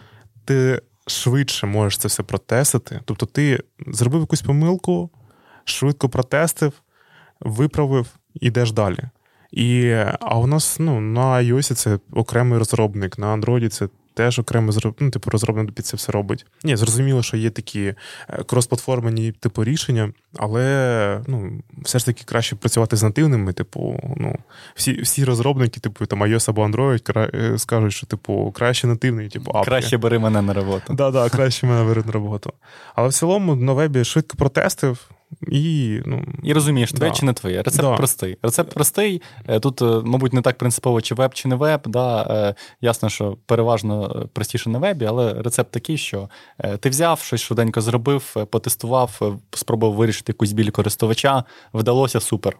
[0.46, 3.00] ти швидше можеш це все протестити.
[3.06, 5.10] Тобто, ти зробив якусь помилку,
[5.64, 6.74] швидко протестив,
[7.40, 9.00] виправив, ідеш далі.
[9.52, 13.88] І, А у нас ну, на iOS це окремий розробник, на Android це
[14.20, 16.46] теж окремо ну, типу, розробник під це все робить.
[16.64, 17.94] Ні, зрозуміло, що є такі
[18.30, 23.54] е, кросплатформені типу рішення, але ну, все ж таки краще працювати з нативними.
[23.54, 24.36] Типу, ну,
[24.76, 29.52] всі всі розробники, типу там iOS або Android, е, скажуть, що типу краще нативний, типу
[29.52, 29.70] апки.
[29.70, 30.94] Краще бери мене на роботу.
[30.94, 32.54] Да, да, краще мене бери на роботу.
[32.96, 35.10] Але в цілому на вебі швидко протестив.
[35.48, 37.18] І ну, і розумієш, твоє да.
[37.18, 37.62] чи не твоє.
[37.62, 37.96] Рецепт да.
[37.96, 38.38] простий.
[38.44, 39.22] Рецепт простий.
[39.48, 41.82] Е, тут, е, мабуть, не так принципово, чи веб, чи не веб.
[41.86, 42.22] Да.
[42.22, 46.30] Е, ясно, що переважно простіше на вебі, але рецепт такий, що
[46.80, 51.44] ти взяв, щось швиденько зробив, потестував, спробував вирішити якусь біль користувача.
[51.74, 52.58] Вдалося супер.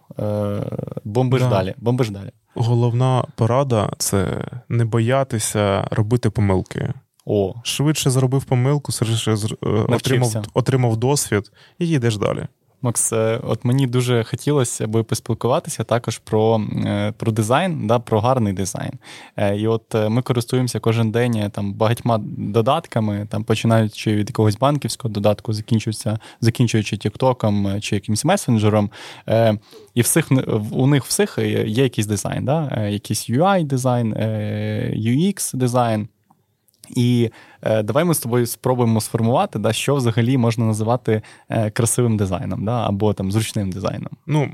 [1.04, 1.48] Бомбиш да.
[1.48, 1.74] далі.
[1.78, 2.30] Бомбиш далі.
[2.54, 6.94] Головна порада це не боятися робити помилки.
[7.26, 7.54] О.
[7.62, 9.36] Швидше зробив помилку, швидше
[9.88, 12.46] отримав, отримав досвід і їдеш далі.
[12.82, 18.20] Макс, е, от мені дуже хотілося би поспілкуватися також про е, про дизайн, да, про
[18.20, 18.92] гарний дизайн.
[19.36, 25.14] Е, і от ми користуємося кожен день там багатьма додатками, там починаючи від якогось банківського
[25.14, 28.90] додатку, закінчується, закінчуючи Тіктоком чи якимось месенджером.
[29.94, 30.28] І всіх
[30.70, 32.86] у них всіх є якийсь дизайн, да?
[32.86, 34.14] якийсь UI дизайн,
[34.94, 36.08] UX дизайн.
[36.96, 37.30] І
[37.62, 42.64] е, давай ми з тобою спробуємо сформувати, да, що взагалі можна називати е, красивим дизайном,
[42.64, 44.10] да, або там зручним дизайном.
[44.26, 44.50] Ну,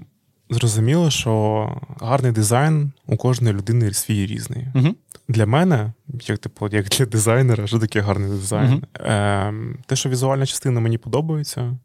[0.50, 1.70] зрозуміло, що
[2.00, 4.66] гарний дизайн у кожної людини свій різний.
[4.74, 4.88] Угу.
[5.28, 5.92] Для мене,
[6.26, 8.72] як типу, як для дизайнера, що таке гарний дизайн?
[8.72, 8.82] Угу.
[8.94, 9.54] Е,
[9.86, 11.76] Те, що візуальна частина мені подобається,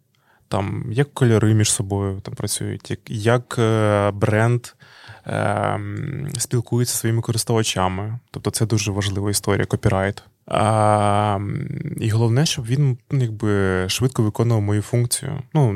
[0.48, 4.68] там як кольори між собою там працюють, як, як е, бренд.
[5.26, 10.24] Ем, спілкується зі своїми користувачами, тобто це дуже важлива історія, копірайт.
[10.54, 11.40] А,
[12.00, 15.42] І головне, щоб він якби швидко виконував мою функцію.
[15.54, 15.74] Ну,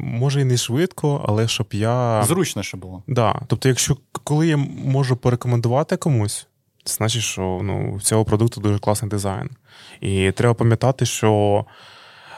[0.00, 2.22] може і не швидко, але щоб я.
[2.22, 3.02] Зручно щоб було.
[3.06, 3.40] Да.
[3.46, 6.46] Тобто, якщо коли я можу порекомендувати комусь,
[6.84, 9.50] це значить, що ну, в цього продукту дуже класний дизайн.
[10.00, 11.64] І треба пам'ятати, що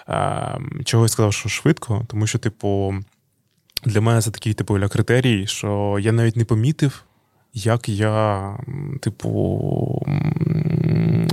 [0.09, 2.95] е, чого я сказав, що швидко, тому що, типу,
[3.85, 7.05] для мене це такий типу критерій, що я навіть не помітив,
[7.57, 8.53] як я,
[9.01, 9.31] типу,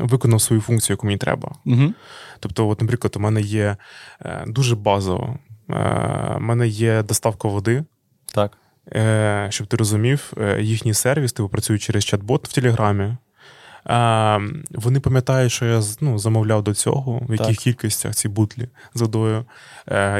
[0.02, 1.52] виконав свою функцію, яку мені треба.
[1.66, 1.94] Угу.
[2.40, 3.78] Тобто, от, наприклад, у мене є
[4.22, 5.38] е, дуже базово.
[5.70, 7.84] Е, У мене є доставка води.
[8.26, 8.58] Так.
[8.96, 13.16] Е, Щоб ти розумів, їхній сервіс, типу, працює через чат-бот в Телеграмі.
[14.72, 17.58] Вони пам'ятають, що я ну, замовляв до цього, в яких Так.
[17.58, 19.46] кількостях ці бутлі з водою,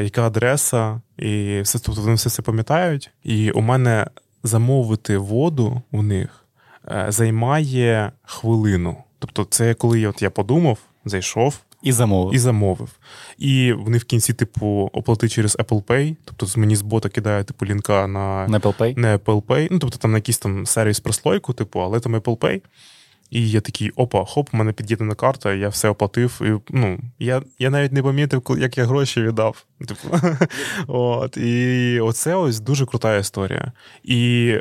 [0.02, 3.12] яка адреса, і все тобто вони все це пам'ятають.
[3.24, 4.08] І у мене
[4.44, 6.46] замовити воду у них
[6.92, 8.98] е, займає хвилину.
[9.20, 11.60] Тобто, це коли от я подумав, зайшов.
[11.82, 12.36] І замовив.
[12.36, 12.90] І замовив.
[13.38, 16.16] І вони в кінці, типу, оплати через Apple Pay.
[16.26, 19.00] Тобто мені з бота кидає, типу, лінка на На Apple Pay?
[19.00, 22.38] На Apple Pay, ну тобто там на якийсь там сервіс прослойку, типу, але там Apple
[22.38, 22.62] Pay.
[23.34, 26.42] І я такий, опа, хоп, у мене під'єднана карта, я все оплатив.
[26.42, 29.66] І, ну, я я навіть не помітив, як я гроші віддав.
[29.88, 30.18] Типу,
[30.88, 33.72] от, І оце ось дуже крута історія.
[34.04, 34.54] І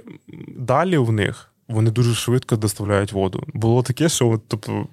[0.56, 1.48] далі в них.
[1.68, 3.44] Вони дуже швидко доставляють воду.
[3.54, 4.86] Було таке, що тобто,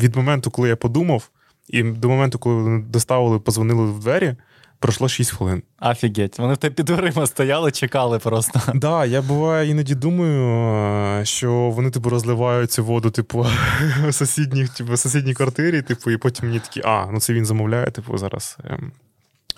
[0.00, 1.30] від моменту, коли я подумав,
[1.68, 4.36] і до моменту, коли вони доставили, позвонили в двері,
[4.78, 5.62] пройшло 6 хвилин.
[5.80, 6.38] Офігеть.
[6.38, 8.60] Вони в тебе під дверима стояли, чекали просто.
[8.66, 13.46] Так, да, я буває іноді думаю, е, що вони типу розливають цю воду, типу,
[14.08, 17.46] в сусідніх, типу, в сусідній квартирі, типу, і потім мені такі, а, ну це він
[17.46, 18.58] замовляє, типу, зараз.
[18.64, 18.92] ем,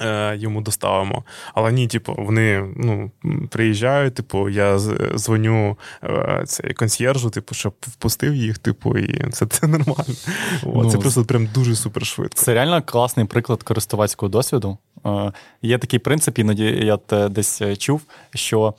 [0.01, 1.25] е, Йому доставимо.
[1.55, 3.11] Але ні, типу, вони ну,
[3.51, 4.79] приїжджають, типу, я
[5.15, 10.15] дзвоню е, цей консьєржу, типу, щоб впустив їх, типу, і це, це нормально.
[10.63, 12.43] О, Ну, це просто прям дуже супер швидко.
[12.43, 14.79] Це реально класний приклад користувацького досвіду.
[15.07, 15.33] Е,
[15.63, 18.03] Є такий принцип, іноді я десь е, чув,
[18.35, 18.75] що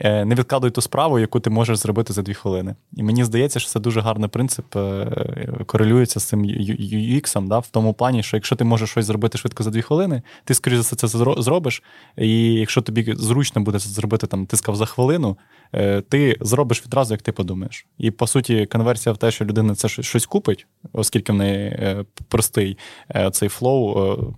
[0.00, 2.74] не відкладуй ту справу, яку ти можеш зробити за дві хвилини.
[2.92, 7.66] І мені здається, що це дуже гарний принцип е, корелюється з цим UX, да, в
[7.66, 10.82] тому плані, що якщо ти можеш щось зробити швидко за дві хвилини, ти, скоріше за
[10.82, 11.82] все, це зро- зробиш.
[12.16, 15.38] І якщо тобі зручно буде це зробити, там, ти сказав за хвилину,
[15.72, 17.86] е, ти зробиш відразу, як ти подумаєш.
[17.98, 22.04] І по суті, конверсія в те, що людина це щось- купить, оскільки в неї е,
[22.28, 22.78] простий
[23.14, 24.34] е, цей flow.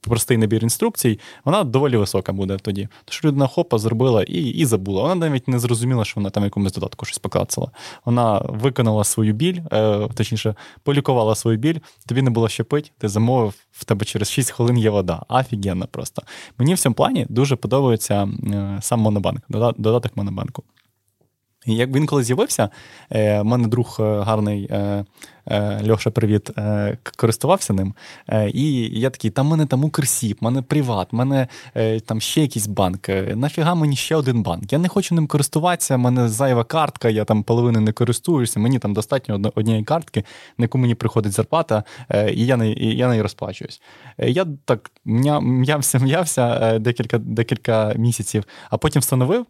[0.00, 2.88] Простий набір інструкцій, вона доволі висока буде тоді.
[3.08, 5.02] Що людина хопа зробила і і забула.
[5.02, 7.70] Вона навіть не зрозуміла, що вона там якомусь додатку щось поклацала.
[8.04, 13.08] Вона виконала свою біль, е, точніше, полікувала свою біль, тобі не було що пить, ти
[13.08, 15.22] замовив, в тебе через 6 хвилин є вода.
[15.28, 16.22] Офігенно просто.
[16.58, 19.40] Мені в цьому плані дуже подобається е, сам Монобанк,
[19.78, 20.64] додаток Монобанку.
[21.74, 22.68] Як він коли з'явився,
[23.12, 25.04] е, в мене друг е, гарний е,
[25.90, 26.50] Льоша, привіт,
[27.16, 27.94] користувався ним.
[28.54, 31.46] І я такий, там мене там Укрсіб, в мене Приват, в мене
[32.06, 33.08] там ще якийсь банк.
[33.34, 34.72] Нафіга мені ще один банк?
[34.72, 38.78] Я не хочу ним користуватися, в мене зайва картка, я там половини не користуюся, мені
[38.78, 40.24] там достатньо однієї картки,
[40.58, 41.84] на яку мені приходить зарплата,
[42.32, 43.82] і я не, і я нею розплачуюсь.
[44.18, 49.46] Я так м'я- м'явся, м'явся декілька, декілька місяців, а потім встановив.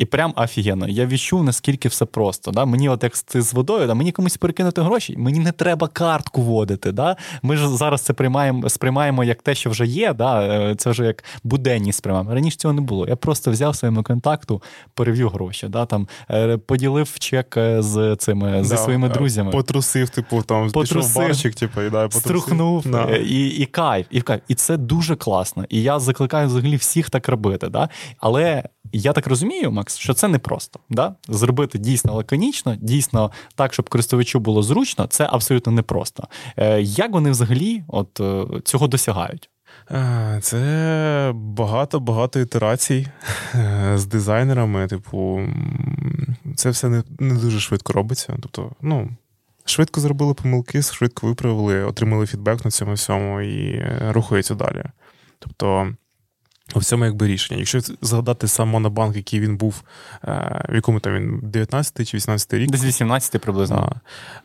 [0.00, 0.88] І прям офігенно.
[0.88, 2.50] Я відчув, наскільки все просто.
[2.50, 2.64] Да?
[2.64, 3.94] Мені, от як з водою, да?
[3.94, 6.92] мені комусь перекинути гроші, мені не треба картку вводити.
[6.92, 7.16] Да?
[7.42, 10.14] Ми ж зараз це приймаємо, сприймаємо як те, що вже є.
[10.14, 10.42] Да?
[10.42, 12.34] Е, Це вже як буденність сприймаємо.
[12.34, 13.08] Раніше цього не було.
[13.08, 14.62] Я просто взяв своєму контакту,
[14.94, 15.86] перевів гроші, да?
[15.86, 19.50] там, е, поділив чек е, з цими зі Да, своїми друзями.
[19.50, 21.16] Потрусив, типу, там, Потрусив.
[21.16, 22.22] барчик, типу, і да, потрусив.
[22.22, 23.04] Струхнув Да.
[23.16, 24.40] і, і кайф, і кайф.
[24.48, 25.64] І це дуже класно.
[25.68, 27.68] І я закликаю взагалі всіх так робити.
[27.68, 27.88] Да?
[28.18, 30.80] Але я так розумію, Макс, що це непросто.
[30.90, 31.14] Да?
[31.28, 36.28] Зробити дійсно лаконічно, дійсно так, щоб користувачу було зручно, це абсолютно непросто.
[36.56, 39.50] Е, Як вони взагалі от, е, цього досягають?
[39.90, 43.06] Е, Це багато-багато ітерацій
[43.94, 44.86] з дизайнерами.
[44.86, 45.40] Типу,
[46.56, 48.36] це все не, не дуже швидко робиться.
[48.42, 49.10] Тобто, ну,
[49.64, 54.84] швидко зробили помилки, швидко виправили, отримали фідбек на цьому всьому і рухаються далі.
[55.38, 55.92] Тобто,
[56.74, 57.58] у цьому якби рішення.
[57.58, 59.82] Якщо згадати сам Монобанк, який він був,
[60.24, 63.92] е, в якому там він 19 чи 18 рік, Десь 18 приблизно.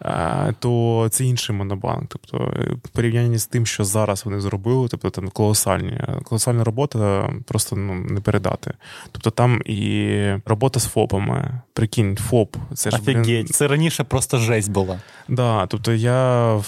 [0.01, 0.47] Да.
[0.49, 2.05] Е, то це інший монобанк.
[2.07, 7.29] Тобто, е, в порівнянні з тим, що зараз вони зробили, тобто там колосальні, колосальна робота
[7.45, 8.73] просто ну, не передати.
[9.11, 11.61] Тобто там і робота з ФОПами.
[11.73, 12.55] Прикинь, ФОП.
[12.73, 14.99] Це ж Офігеть, це раніше просто жесть була.
[15.27, 16.61] Да, тобто я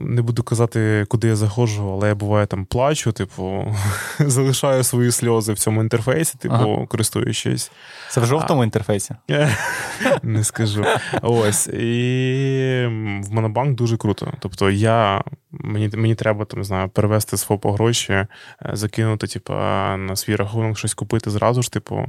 [0.00, 3.74] не буду казати, куди я заходжу, але я буває там плачу, типу,
[4.38, 6.86] залишаю свої сльози в цьому інтерфейсі, типу, Ага.
[6.86, 7.70] користуючись.
[8.10, 9.14] Це в жовтому інтерфейсі.
[10.22, 10.84] Не скажу.
[11.22, 11.66] Ось.
[11.66, 12.84] І
[13.22, 14.32] в Монобанк дуже круто.
[14.40, 18.28] Тобто, я мені мені треба там, не знаю, перевести з ФОПа гроші, е,
[18.72, 21.72] закинути, типу, на свій рахунок щось купити зразу ж.
[21.72, 22.06] Типу,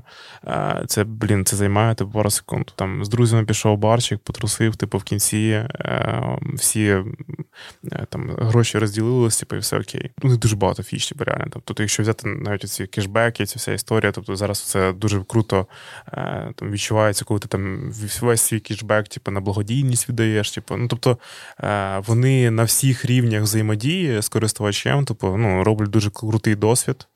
[0.47, 2.65] е, це, блін, це займає типу, пару секунд.
[2.75, 6.97] Там з друзями пішов барчик, потрусив, типу, в кінці е, всі
[8.09, 10.11] там гроші розділилися, типу, і все окей.
[10.23, 11.45] Ну, не дуже багато фіч, типу, реально.
[11.65, 14.11] Тобто, якщо взяти взяти навіть ці кешбеки, ця вся історія.
[14.11, 15.67] Тобто зараз це дуже круто
[16.13, 20.51] е, там відчувається, коли ти там весь свій кешбек, типу, на благодійність віддаєш.
[20.51, 21.17] Типу, ну тобто
[21.63, 27.07] е, вони на всіх рівнях взаємодії з користувачем, тобто ну, роблять дуже крутий досвід.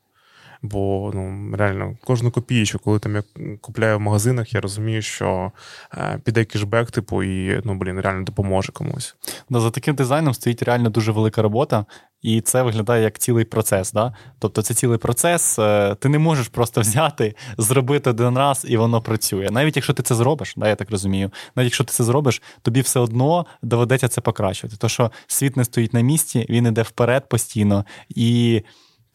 [0.62, 3.22] Бо ну реально кожну копієчку, коли там я
[3.60, 5.52] купляю в магазинах, я розумію, що
[5.94, 9.16] е, піде кешбек, типу, і ну блін, реально допоможе комусь.
[9.50, 11.84] Да, За таким дизайном стоїть реально дуже велика робота,
[12.24, 13.92] і це виглядає як цілий процес.
[13.92, 14.14] Да?
[14.38, 15.58] Тобто це цілий процес.
[15.58, 19.48] Е, ти не можеш просто взяти, зробити один раз, і воно працює.
[19.50, 22.80] Навіть якщо ти це зробиш, да, я так розумію, навіть якщо ти це зробиш, тобі
[22.80, 24.76] все одно доведеться це покращувати.
[24.76, 28.62] Тому що світ не стоїть на місці, він іде вперед постійно і.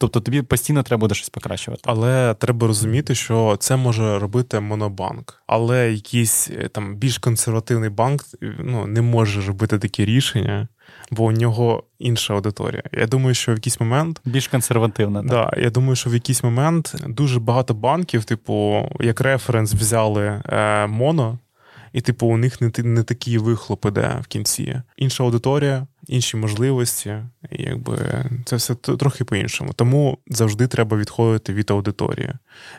[0.00, 1.82] Тобто тобі постійно треба буде щось покращувати.
[1.86, 5.42] Але треба розуміти, що це може робити монобанк.
[5.46, 8.22] Але якийсь е, там більш консервативний банк
[8.58, 10.68] ну, не може робити такі рішення,
[11.10, 12.82] бо у нього інша аудиторія.
[12.92, 15.20] Я думаю, що в якийсь момент більш консервативна.
[15.20, 20.24] Так, Да, я думаю, що в якийсь момент дуже багато банків, типу, як референс взяли
[20.24, 21.38] е, моно.
[21.92, 24.82] І, типу, у них не не такі вихлопи де в кінці.
[24.96, 27.16] Інша аудиторія, інші можливості,
[27.50, 29.72] і якби це все трохи по-іншому.
[29.72, 32.32] Тому завжди треба відходити від аудиторії,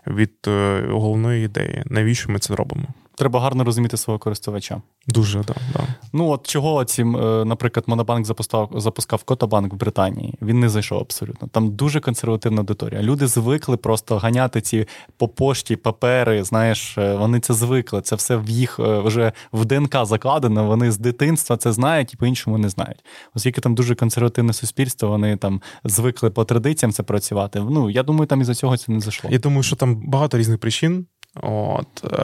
[0.08, 1.84] від е, головної ідеї.
[1.86, 2.88] Навіщо ми це робимо?
[3.16, 4.82] Треба гарно розуміти свого користувача.
[5.08, 5.80] Дуже, да, да.
[6.14, 7.06] Ну от чого ці, е,
[7.46, 10.34] наприклад, Монобанк запускав запускав Котобанк в Британії.
[10.42, 11.48] Він не зайшов абсолютно.
[11.48, 13.02] Там дуже консервативна аудиторія.
[13.02, 14.88] Люди звикли просто ганяти ці
[15.18, 16.44] по пошті папери.
[16.44, 18.02] Знаєш, е, вони це звикли.
[18.02, 20.68] Це все в їх е, вже в ДНК закладено.
[20.68, 23.06] Вони з дитинства це знають і по-іншому не знають.
[23.36, 27.60] Оскільки там дуже консервативне суспільство, вони там звикли по традиціям це працювати.
[27.70, 29.30] Ну я думаю, там із за цього це не зайшло.
[29.34, 31.06] Я думаю, що там багато різних причин.
[31.36, 32.18] От, е,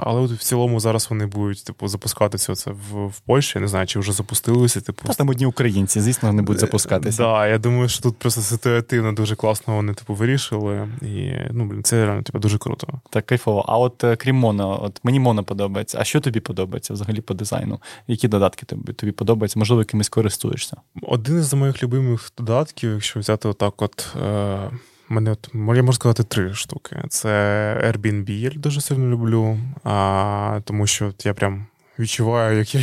[0.00, 3.58] Але от в цілому зараз вони будуть типу, запускатися це в в Польщі.
[3.58, 4.80] Не знаю, чи вже запустилися.
[4.80, 5.06] Типу.
[5.06, 7.18] Та там одні українці, звісно, вони будуть запускатися.
[7.18, 10.88] Так, да, я думаю, що тут просто ситуативно дуже класно вони типу, вирішили.
[11.02, 12.88] І ну, блін, це реально типу, дуже круто.
[13.10, 13.64] Так, кайфово.
[13.68, 15.98] А от е, крім моно, от мені моно подобається.
[16.00, 17.80] А що тобі подобається взагалі по дизайну?
[18.06, 19.58] Які додатки тобі тобі подобаються?
[19.58, 20.76] Можливо, якимись користуєшся?
[21.02, 24.16] Один із моїх любимих додатків, якщо взяти отак, от.
[24.22, 24.70] Е
[25.08, 27.02] мене от, я можу сказати три штуки.
[27.08, 27.28] Це
[27.86, 31.66] Airbnb, я дуже сильно люблю, а, тому що я прям
[31.98, 32.80] відчуваю, як я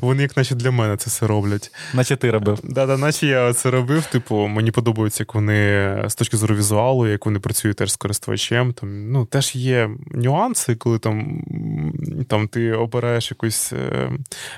[0.00, 1.70] вони, як наче для мене це все роблять.
[1.94, 2.60] Наче ти робив.
[2.64, 4.06] Да, да, наче я це робив.
[4.06, 8.72] Типу, мені подобається, як вони з точки зору візуалу, як вони працюють теж з користувачем.
[8.72, 11.44] Там ну теж є нюанси, коли там
[12.28, 14.10] там ти обираєш якусь е,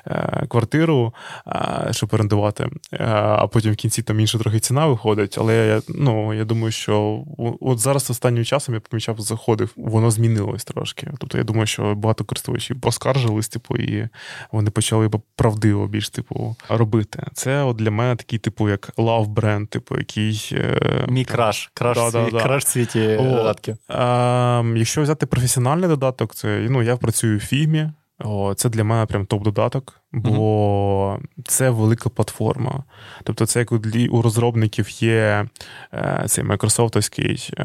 [0.07, 1.15] е, квартиру,
[1.47, 5.37] е, щоб орендувати, е, а потім в кінці там інша трохи ціна виходить.
[5.39, 7.25] Але я ну я думаю, що
[7.61, 11.13] от зараз останнім часом я помічав, заходив, воно змінилось трошки.
[11.19, 14.09] Тобто я думаю, що багато користувачів поскаржились типу, і
[14.53, 17.27] вони почали правдиво більш типу робити.
[17.35, 20.51] Це от для мене такий, типу, як лав бренд, типу, який.
[20.53, 23.77] Е, Мій краш, краш, да, свій, да, краш світі додатків.
[24.79, 27.91] Якщо взяти професіональний додаток, це ну, я працюю в фігмі.
[28.25, 31.43] О, Це для мене прям топ-додаток, бо uh-huh.
[31.45, 32.85] це велика платформа.
[33.25, 33.73] Тобто, це як
[34.11, 35.47] у розробників є
[35.95, 37.63] е, цей майкрософтовський е,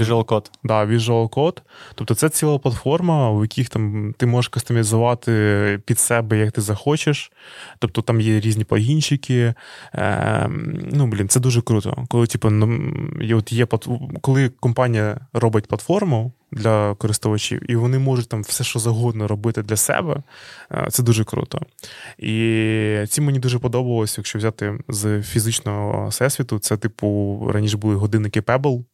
[0.00, 0.50] Visual Code.
[0.64, 1.58] Да, Visual Code.
[1.94, 7.32] Тобто це ціла платформа, в яких там ти можеш кастомізувати під себе, як ти захочеш.
[7.78, 9.54] Тобто там є різні плагінчики.
[9.94, 10.48] Е,
[10.92, 12.04] ну, блін, це дуже круто.
[12.08, 12.48] Коли, типу,
[13.34, 13.66] от є
[14.20, 19.76] коли компанія робить платформу для користувачів, і вони можуть там все, що загодно робити для
[19.76, 20.22] себе.
[20.72, 21.60] Е, це дуже круто.
[22.18, 28.40] І ці мені дуже подобалось, якщо взяти з фізичного всесвіту, це, типу, раніше були годинники
[28.40, 28.84] Pebble.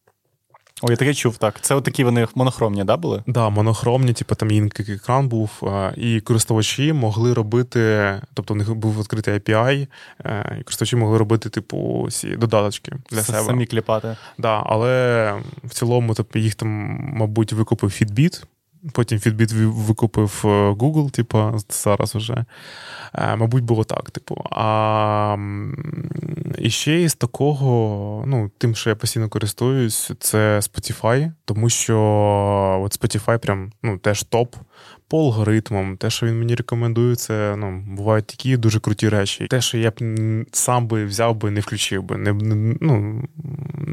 [0.85, 1.61] О, я таке чув, так.
[1.61, 3.17] Це такі вони монохромні, да, були?
[3.17, 5.49] Так, да, монохромні, типу там інший екран був,
[5.97, 9.87] і користувачі могли робити, тобто у них був відкритий API,
[10.25, 13.43] е, і користувачі могли робити, типу, ці додаточки для С- себе.
[13.43, 14.15] Самі кліпати.
[14.37, 16.69] Да, Але в цілому, тобто, їх там,
[17.13, 18.43] мабуть, викупив Fitbit.
[18.91, 22.45] Потім Fitbit викупив е, Google, типу, зараз вже.
[23.15, 24.11] Е, мабуть, було так.
[24.11, 24.45] Типу.
[24.51, 25.37] А
[26.57, 31.99] і ще із такого, ну, тим, що я постійно користуюсь, це Spotify, тому що
[32.85, 34.55] от Spotify прям ну, теж топ
[35.07, 35.97] по алгоритмам.
[35.97, 39.47] Те, що він мені рекомендує, це ну, бувають такі дуже круті речі.
[39.47, 39.95] Те, що я б
[40.51, 42.17] сам би взяв би, не включив би.
[42.17, 42.33] Не,
[42.81, 43.23] ну,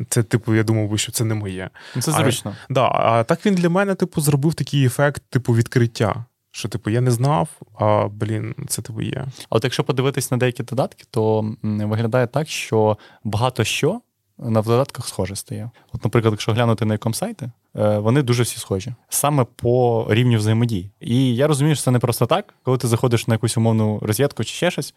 [0.09, 1.71] Це, типу, я думав би, що це не моє.
[1.97, 2.57] Ну, це зручно.
[2.71, 6.25] А, да, а так він для мене, типу, зробив такий ефект, типу, відкриття.
[6.53, 7.49] Що, типу, я не знав,
[7.79, 9.27] а блін, це типу є.
[9.51, 14.01] А от якщо подивитись на деякі додатки, то виглядає так, що багато що
[14.39, 15.71] на додатках схоже стає.
[15.93, 20.91] От, наприклад, якщо глянути на якому сайті, вони дуже всі схожі саме по рівню взаємодії.
[21.01, 24.45] І я розумію, що це не просто так, коли ти заходиш на якусь умовну розетку
[24.45, 24.95] чи ще щось.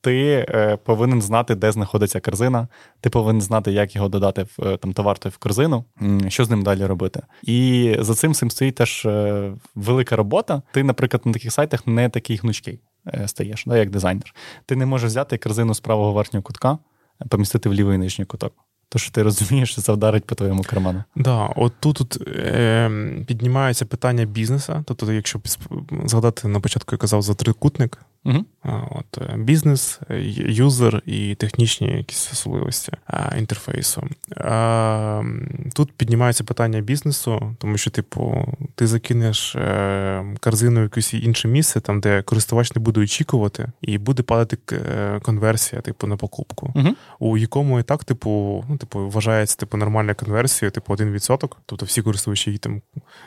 [0.00, 2.68] Ти е, повинен знати, де знаходиться корзина,
[3.00, 5.84] ти повинен знати, як його додати в е, там товар той в корзину,
[6.28, 7.22] що з ним далі робити.
[7.42, 9.08] І за цим цим стоїть теж
[9.74, 10.62] велика робота.
[10.72, 12.80] Ти, наприклад, на таких сайтах не такий гнучкий
[13.26, 14.34] стаєш, да, як дизайнер.
[14.66, 16.78] Ти не можеш взяти корзину з правого верхнього кутка,
[17.28, 18.52] помістити в лівий нижній куток.
[18.88, 21.04] То що ти розумієш, що це вдарить по твоєму карману.
[21.16, 22.90] Да, от тут, тут е,
[23.26, 24.84] піднімається питання бізнесу.
[24.86, 25.40] Тобто, якщо
[26.04, 27.98] згадати на початку, я казав за трикутник,
[28.28, 28.44] Угу.
[28.90, 32.92] От, е, Бізнес, е, юзер і технічні якісь особливості
[33.38, 34.02] інтерфейсу.
[35.74, 41.80] Тут піднімається питання бізнесу, тому що, типу, ти закинеш е, корзину в якесь інше місце,
[41.80, 44.58] там, де користувач не буде очікувати, і буде падати
[45.22, 46.72] конверсія, типу, на покупку.
[46.74, 46.88] Угу.
[47.18, 51.48] У якому і так, типу, ну, типу, вважається типу, нормальна конверсія, типу, 1%.
[51.66, 52.82] Тобто всі користувачі там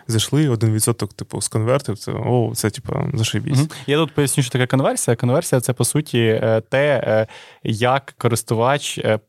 [0.08, 3.60] зайшли, 1%, типу, сконвертив, це о, це типу, зашибісь.
[3.60, 3.68] Угу.
[3.88, 5.16] Я тут поясню, що таке конверсія конверсія.
[5.16, 7.28] Конверсія це по суті е, те, е,
[7.64, 9.20] як користувач, е,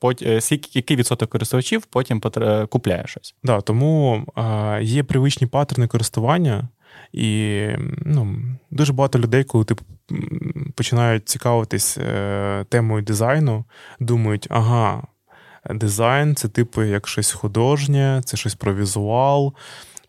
[0.73, 2.21] який відсоток користувачів потім
[2.71, 3.35] купляє щось.
[3.43, 4.27] Да, тому
[4.81, 6.69] є привичні паттерни користування.
[7.13, 7.67] І
[8.05, 8.37] ну,
[8.71, 9.75] дуже багато людей, коли ти
[10.75, 11.99] починають цікавитись
[12.69, 13.65] темою дизайну,
[14.01, 15.03] думають, ага,
[15.71, 19.55] дизайн це типу як щось художнє, це щось про візуал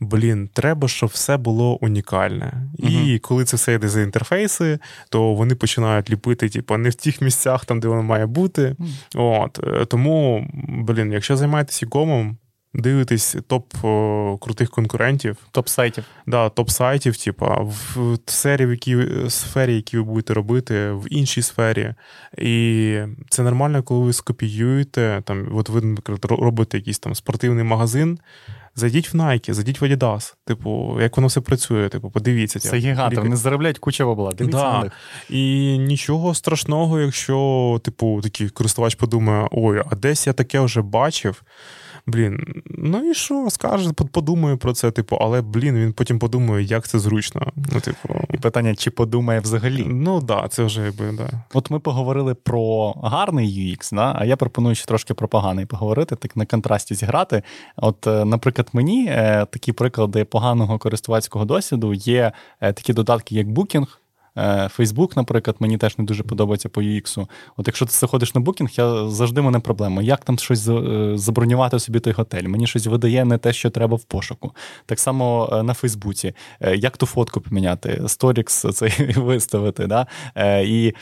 [0.06, 2.54] блін, треба, щоб все було унікальне.
[2.78, 4.80] І uh коли це все йде за інтерфейси,
[5.10, 8.76] то вони починають ліпити, типу, не в тих місцях, там, де воно має бути.
[8.80, 12.38] uh От е, Тому, блін, якщо займаєтесь ікомом,
[12.76, 16.04] Дивитись топ о, крутих конкурентів, топ сайтів.
[16.28, 17.46] Да, топ сайтів, типу,
[17.96, 18.98] в сфері, в якій
[19.30, 21.94] сфері, які ви будете робити, в іншій сфері.
[22.38, 23.00] І
[23.30, 25.22] це нормально, коли ви скопіюєте.
[25.26, 28.20] Там, от ви, наприклад, робите якийсь там спортивний магазин.
[28.76, 30.34] Зайдіть в Nike, зайдіть в Adidas.
[30.46, 32.60] Типу, як воно все працює, типу, подивіться.
[32.60, 34.32] Це гіганти, вони заробляють куча бабла.
[34.32, 34.74] Дивіться да.
[34.74, 34.94] на них.
[35.30, 41.44] І нічого страшного, якщо, типу, такий користувач подумає: ой, а десь я таке вже бачив
[42.08, 46.88] блін, ну і що, скаже, подумаю про це, типу, але блін, він потім подумає, як
[46.88, 47.48] це зручно.
[47.74, 49.86] Ну, типу, І питання, чи подумає взагалі?
[49.88, 51.30] Ну так, да, це вже якби, да.
[51.54, 54.16] От ми поговорили про гарний UX, да?
[54.20, 57.44] а я пропоную ще трошки про поганий поговорити, так на контрасті зіграти.
[57.78, 62.32] От, е, наприклад, мені е, такі приклади поганого користувацького досвіду є
[62.62, 63.88] е, такі додатки, як Booking.
[64.70, 67.28] Фейсбук, наприклад, мені теж не дуже подобається по UX.
[67.58, 70.02] От якщо ти заходиш на букінг, я завжди мене проблема.
[70.02, 72.44] Як там щось е, забронювати собі той готель?
[72.44, 74.52] Мені щось видає не те, що треба в пошуку.
[74.86, 76.34] Так само е, на Фейсбуці.
[76.62, 79.88] Е, як ту фотку поміняти, сторікс цей виставити.
[79.88, 80.08] Да?
[80.62, 80.94] І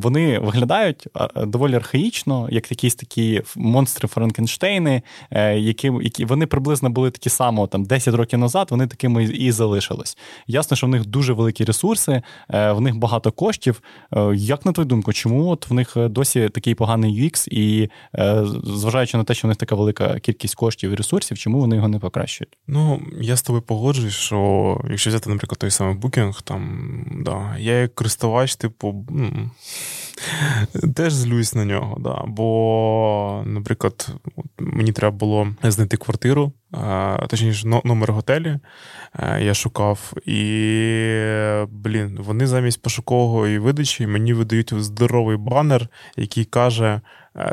[0.00, 7.10] вони виглядають доволі архаїчно, як якісь такі монстри Франкенштейни, е, які які вони приблизно були
[7.10, 10.18] такі само там 10 років назад, вони такими і залишились.
[10.46, 13.82] Ясно, що в них дуже великі ресурси, е, в них багато коштів.
[14.12, 17.90] Е, як на твою думку, чому от в них досі такий поганий UX, і
[18.64, 21.88] зважаючи на те, що в них така велика кількість коштів і ресурсів, чому вони його
[21.88, 22.58] не покращують?
[22.66, 26.90] Ну я з тобою погоджуюсь, що якщо взяти, наприклад, той самий букінг, там
[27.24, 29.06] да, я як користувач, типу.
[30.94, 32.24] Теж злюсь на нього, да.
[32.26, 34.14] бо, наприклад,
[34.58, 36.52] мені треба було знайти квартиру,
[37.28, 38.58] точніше, номер готелі
[39.40, 40.42] я шукав, і,
[41.68, 47.00] блін, вони замість пошукової видачі мені видають здоровий банер, який каже,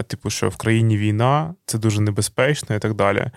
[0.07, 3.31] типу, що в країні війна, це дуже небезпечно і так далі.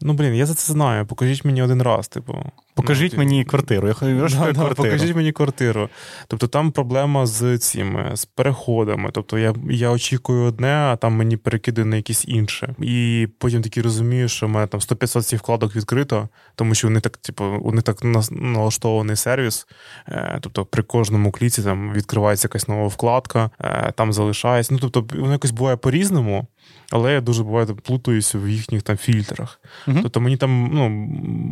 [0.00, 1.06] Ну, блін, я за це знаю.
[1.06, 2.52] Покажіть мені один раз, типу.
[2.82, 3.88] Покажіть ну, мені квартиру.
[3.88, 4.74] Я хочу да, квартиру.
[4.74, 5.88] Покажіть мені квартиру.
[6.26, 9.10] Тобто там проблема з цими, з переходами.
[9.12, 12.74] Тобто я я очікую одне, а там мені перекидає на якесь інше.
[12.78, 17.00] І потім таки розумію, що в мене там 100-500 цих вкладок відкрито, тому що вони
[17.00, 17.98] так, типу, вони так
[18.30, 19.66] налаштований сервіс.
[20.08, 24.74] Е, тобто при кожному кліці там відкривається якась нова вкладка, е, там залишається.
[24.74, 26.46] Ну, тобто, воно якось буває по-різному.
[26.90, 29.60] Але я дуже буває плутаюся в їхніх там фільтрах.
[29.86, 30.02] Uh-huh.
[30.02, 31.06] Тобто мені там ну,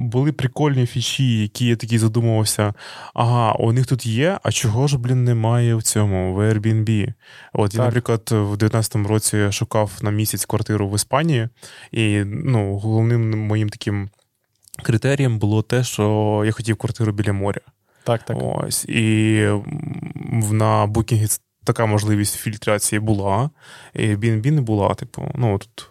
[0.08, 2.74] були прикольні фічі, які я такий задумувався.
[3.14, 7.12] Ага, у них тут є, а чого ж, блін, немає в цьому, в Airbnb?
[7.52, 11.48] От я, наприклад, в 19-му році шукав на місяць квартиру в Іспанії,
[11.92, 14.10] і ну, головним моїм таким
[14.82, 17.60] критерієм було те, що я хотів квартиру біля моря.
[18.04, 18.36] Так, так.
[18.40, 18.84] Ось.
[18.84, 19.48] І
[20.50, 21.26] на букінгі
[21.64, 23.50] така можливість фільтрації була,
[23.94, 24.94] і Airbnb не була.
[24.94, 25.90] Типу, ну тут.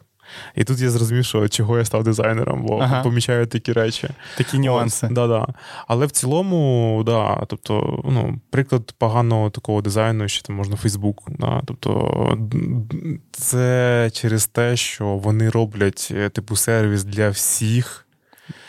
[0.55, 3.03] І тут я зрозумів, що чого я став дизайнером, бо ага.
[3.03, 4.09] помічаю такі речі.
[4.38, 5.07] Такі нюанси.
[5.11, 5.47] Да-да.
[5.88, 11.23] Але в цілому, да, тобто, ну, приклад поганого такого дизайну, що там можна Фейсбук.
[11.27, 12.38] Да, тобто
[13.31, 18.01] це через те, що вони роблять типу сервіс для всіх.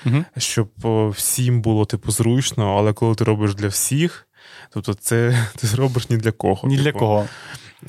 [0.07, 0.25] угу.
[0.37, 0.69] щоб
[1.11, 4.29] всім було типу зручно, але коли ти робиш для всіх,
[4.71, 6.69] тобто це ти зробиш ні для кого.
[6.69, 6.85] Ні типу.
[6.85, 7.27] для кого.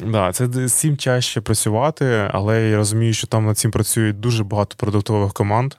[0.05, 4.43] Да, це з цим чаще працювати, але я розумію, що там над цим працюють дуже
[4.43, 5.73] багато продуктових команд.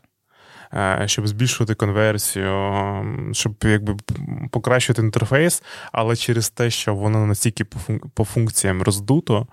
[0.75, 2.75] Е, щоб збільшувати конверсію,
[3.33, 3.97] щоб якби
[4.51, 5.63] покращити інтерфейс,
[5.93, 7.65] але через те, що воно настільки
[8.15, 9.47] по функціям роздуто,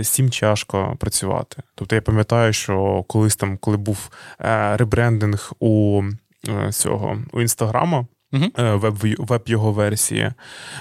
[0.00, 1.62] з цим тяжко працювати.
[1.74, 4.10] Тобто я пам'ятаю, що колись там, коли був
[4.40, 6.02] е, ребрендинг у
[6.48, 8.06] е, цього у інстаграма.
[8.34, 9.26] Uh-huh.
[9.26, 10.32] Веб його версії,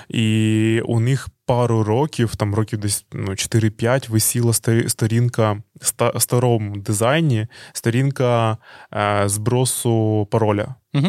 [0.10, 4.54] і у них пару років, там років десь ну, 4-5, висіла
[4.88, 8.58] сторінка в старому дизайні, сторінка
[8.94, 10.76] е, збросу пароля.
[10.94, 11.08] Угу.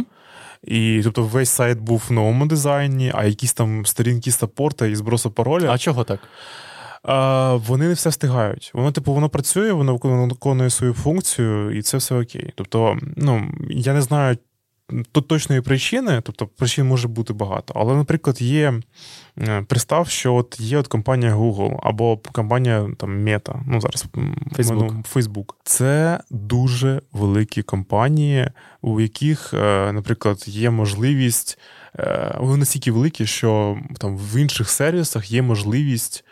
[0.62, 5.30] І тобто весь сайт був в новому дизайні, а якісь там сторінки саппорта і збросу
[5.30, 5.70] пароля.
[5.70, 6.20] А чого так?
[7.02, 8.70] А, Вони не все встигають.
[8.74, 12.52] Воно, типу, воно працює, воно виконує свою функцію, і це все окей.
[12.54, 14.36] Тобто, ну я не знаю,
[15.12, 17.74] Тут точної причини, тобто причин може бути багато.
[17.76, 18.80] Але, наприклад, є
[19.38, 24.06] е, пристав, що от є от компанія Google або компанія там Meta, ну зараз
[24.52, 25.12] Facebook.
[25.14, 25.54] Facebook.
[25.64, 28.50] Це дуже великі компанії,
[28.82, 31.58] у яких, е, наприклад, є можливість,
[31.98, 36.24] е, вони настільки великі, що там в інших сервісах є можливість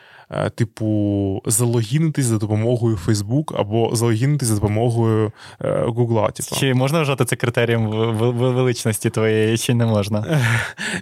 [0.55, 6.33] типу, залогінитись за допомогою Facebook або залогінитись за допомогою Google.
[6.33, 6.57] Типу.
[6.61, 7.91] Чи можна вважати це критерієм
[8.33, 10.41] величності твоєї, чи не можна?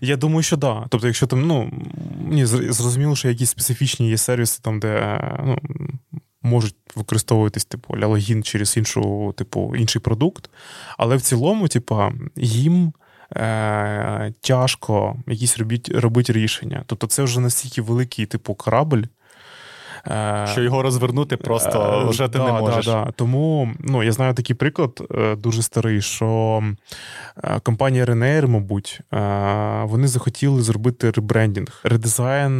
[0.00, 0.80] Я думаю, що так.
[0.80, 0.86] Да.
[0.88, 1.72] Тобто, якщо там, ну
[2.28, 5.58] ні, зрозуміло, що якісь специфічні є сервіси, там, де ну,
[6.42, 10.50] можуть використовуватись, типу, логін через іншу, типу, інший продукт.
[10.98, 12.02] Але в цілому, типу,
[12.36, 12.92] їм.
[13.36, 16.82] Е, Тяжко якісь робіть, робити рішення.
[16.86, 19.19] Тобто це вже настільки великий, типу, корабль, Е,
[20.46, 22.88] що його розвернути просто е, вже ти не можеш.
[23.16, 26.62] Тому ну, я знаю такий приклад е, дуже старий, що
[27.62, 29.00] компанія Renair, мабуть,
[29.82, 32.58] вони захотіли зробити ребрендінг, редизайн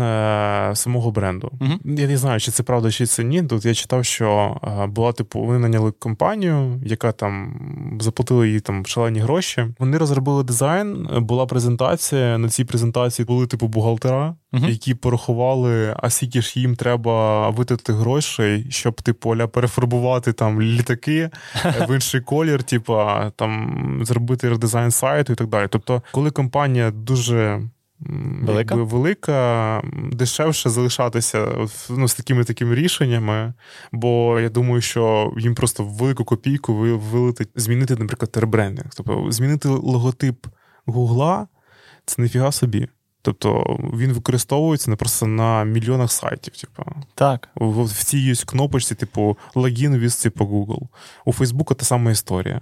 [0.76, 1.52] самого бренду.
[1.84, 3.42] Я не знаю, чи це правда, чи це ні.
[3.42, 4.56] Тут я читав, що
[4.88, 7.60] була типу, вони наняли компанію, яка там
[8.00, 9.66] заплатила їй там шалені гроші.
[9.78, 12.38] Вони розробили дизайн, була презентація.
[12.38, 14.66] На цій презентації були типу бухгалтера, угу.
[14.66, 21.30] які порахували, а скільки ж їм треба витратити грошей, щоб типу, ля перефарбувати там літаки
[21.88, 22.98] в інший колір, типу,
[23.36, 25.68] там зробити редизайн сайту і так далі.
[25.70, 27.62] Тобто, коли компанія дуже.
[28.42, 29.82] Велика Якби велика,
[30.12, 31.48] дешевше залишатися
[31.90, 33.54] ну, з такими такими рішеннями,
[33.92, 38.90] бо я думаю, що їм просто велику копійку вилетить змінити, наприклад, ребрендинг.
[38.96, 40.46] Тобто змінити логотип
[40.86, 41.46] Гугла
[42.06, 42.88] це ніфіга собі.
[43.22, 46.56] Тобто він використовується не просто на мільйонах сайтів.
[46.56, 46.82] Типу.
[47.14, 47.48] Так.
[47.54, 50.82] В, в цій є кнопочці, типу, логін віз типу, Google.
[51.24, 52.60] У Фейсбука та сама історія.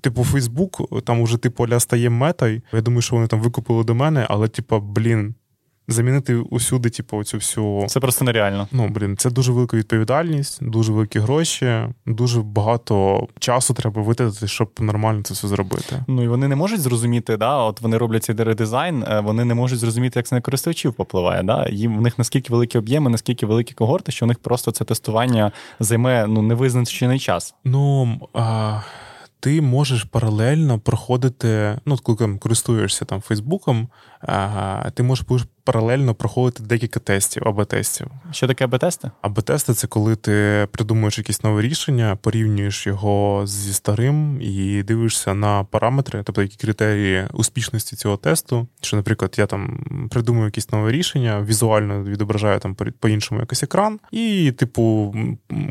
[0.00, 2.62] Типу, Фейсбук там уже типу, ля стає метою.
[2.72, 5.34] Я думаю, що вони там викупили до мене, але, типу, блін,
[5.88, 7.86] замінити усюди, типу, цю всю.
[7.88, 8.68] Це просто нереально.
[8.72, 14.70] Ну, блін, це дуже велика відповідальність, дуже великі гроші, дуже багато часу треба витратити, щоб
[14.80, 16.04] нормально це все зробити.
[16.06, 19.54] Ну і вони не можуть зрозуміти, да, от вони роблять цей редизайн, е, вони не
[19.54, 21.42] можуть зрозуміти, як це на користувачів попливає.
[21.42, 21.68] Да?
[21.68, 25.52] Їм в них наскільки великі об'єми, наскільки великі когорти, що у них просто це тестування
[25.80, 27.54] займе ну невизначений час.
[27.64, 28.20] Ну.
[28.34, 28.80] А
[29.40, 33.88] ти можеш паралельно проходити, ну, коли користуєшся там Фейсбуком,
[34.94, 35.26] ти можеш
[35.66, 38.06] паралельно проходити декілька тестів, АБ-тестів.
[38.30, 39.10] Що таке АБ-тести?
[39.22, 45.64] АБ-тести це коли ти придумуєш якесь нове рішення, порівнюєш його зі старим і дивишся на
[45.64, 48.66] параметри, тобто які критерії успішності цього тесту.
[48.80, 54.52] Що, наприклад, я там придумую якесь нове рішення, візуально відображаю там по-іншому якийсь екран, і,
[54.52, 55.14] типу,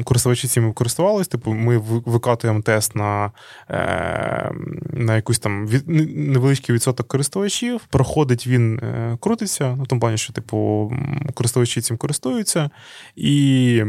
[0.03, 3.31] користувачі цим користувалися, типу, ми викатуємо тест на
[3.69, 4.51] е,
[4.93, 10.91] на якусь там невеличкий відсоток користувачів, проходить він, е, крутиться в тому плані, що, типу,
[11.33, 12.69] користувачі цим користуються,
[13.15, 13.83] і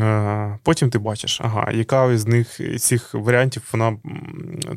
[0.00, 3.96] е, потім ти бачиш, ага, яка з них цих варіантів вона,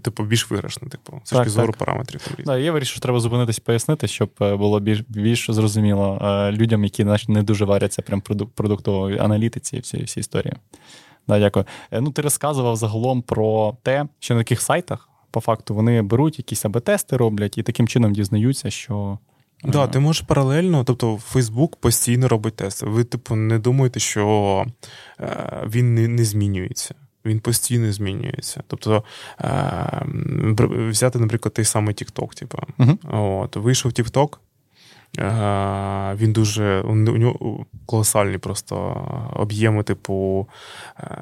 [0.01, 2.21] типу, більш виграшна, типу, з точки зору параметрів.
[2.21, 6.51] Там, да, Я вирішив, що треба зупинитись пояснити, щоб е, було більш більш зрозуміло е,
[6.51, 8.21] людям, які не дуже варяться прям
[8.55, 10.53] продуктової аналітиці і всі, всі історії.
[11.27, 11.65] Да, Дякую.
[11.91, 16.37] Е, ну, Ти розказував загалом про те, що на таких сайтах, по факту, вони беруть
[16.37, 19.17] якісь АБ-тести роблять і таким чином дізнаються, що
[19.61, 22.85] так, да, ти можеш паралельно, тобто Facebook постійно робить тести.
[22.85, 24.65] Ви, типу, не думаєте, що
[25.19, 26.95] е, він не, не змінюється.
[27.25, 28.63] Він постійно змінюється.
[28.67, 29.03] Тобто
[29.41, 30.05] е,
[30.89, 32.57] взяти, наприклад, той самий TikTok, типу.
[32.77, 33.41] Uh-huh.
[33.43, 34.37] От, Вийшов TikTok,
[36.15, 38.75] Він дуже у нього колосальні просто
[39.33, 40.47] об'єми, типу,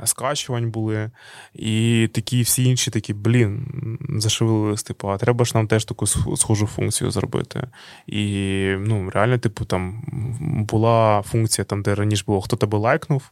[0.05, 1.11] скачувань були.
[1.53, 3.67] І такі всі інші такі, блін,
[4.09, 7.67] зашевелились, типу, а треба ж нам теж таку схожу функцію зробити.
[8.07, 8.23] І
[8.79, 10.03] ну, реально, типу, там
[10.69, 13.31] була функція, там, де раніше було, хто тебе лайкнув.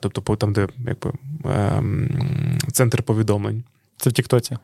[0.00, 1.12] Тобто, там, де якби,
[1.44, 3.64] ем, центр повідомлень.
[3.96, 4.56] Це в Тіктоці?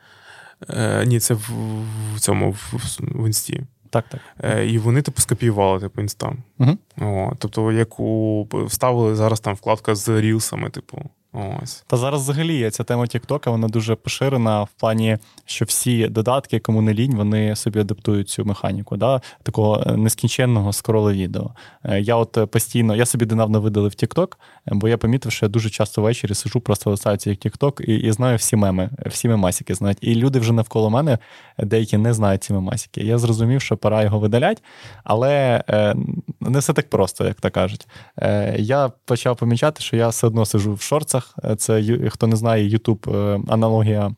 [0.68, 1.50] Е, Ні, це в,
[2.14, 3.62] в цьому в, в інсті.
[3.92, 4.20] Так, так.
[4.44, 6.38] Е, І вони типу скопіювали типу, інстан.
[6.58, 6.78] Угу.
[7.00, 11.02] О, Тобто, як у вставили зараз там вкладка з рілсами, типу.
[11.32, 11.84] Ось.
[11.86, 16.82] Та зараз взагалі ця тема Тіктока, вона дуже поширена в плані, що всі додатки, кому
[16.82, 19.20] не лінь, вони собі адаптують цю механіку, да?
[19.42, 21.50] такого е, нескінченного скролу відео.
[21.84, 25.50] Е, я от е, постійно, я собі недавно видалив Тікток, бо я помітив, що я
[25.50, 29.74] дуже часто ввечері сижу, просто листаю цей Тікток і, і знаю всі меми, всі мемасики
[29.74, 29.98] знають.
[30.00, 31.18] І люди вже навколо мене,
[31.58, 33.00] деякі не знають ці мемасики.
[33.00, 34.62] Я зрозумів, що пора його видаляти,
[35.04, 35.64] але
[36.40, 37.86] не все так просто, як то кажуть.
[38.56, 41.21] Я почав помічати, що я все одно сижу в шорцах.
[41.56, 44.14] Це хто не знає, Ютуб е, аналогія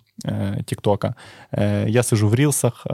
[0.65, 1.15] Тіктока.
[1.53, 2.87] Е, я сижу в Рілсах,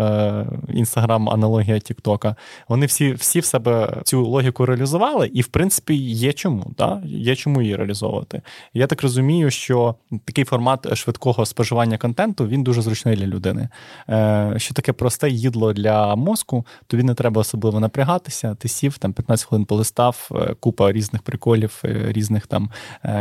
[0.69, 2.37] Інстаграм, аналогія Тіктока.
[2.69, 6.73] Вони всі всі в себе цю логіку реалізували, і, в принципі, є чому.
[6.79, 7.03] Да?
[7.05, 8.43] Є чому її реалізовувати.
[8.75, 9.95] Я так розумію, що
[10.25, 13.69] такий формат швидкого споживання контенту він дуже зручний для людини.
[14.09, 18.55] Е, що таке просте їдло для мозку, то він не треба особливо напрягатися.
[18.55, 22.71] Ти сів, там 15 хвилин полистав, купа різних приколів, різних там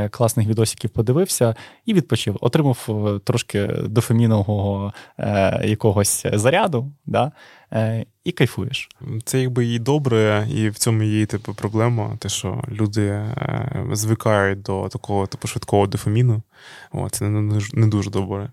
[0.09, 2.37] класних відосиків подивився і відпочив.
[2.41, 2.89] Отримав
[3.23, 7.31] трошки дофамінового е, якогось заряду, да,
[7.73, 8.89] е, і кайфуєш.
[9.23, 14.61] Це якби і добре, і в цьому є типу проблема, те, що люди е, звикають
[14.61, 16.41] до такого типу швидкого дофаміну.
[16.91, 18.49] О, це не, не дуже добре.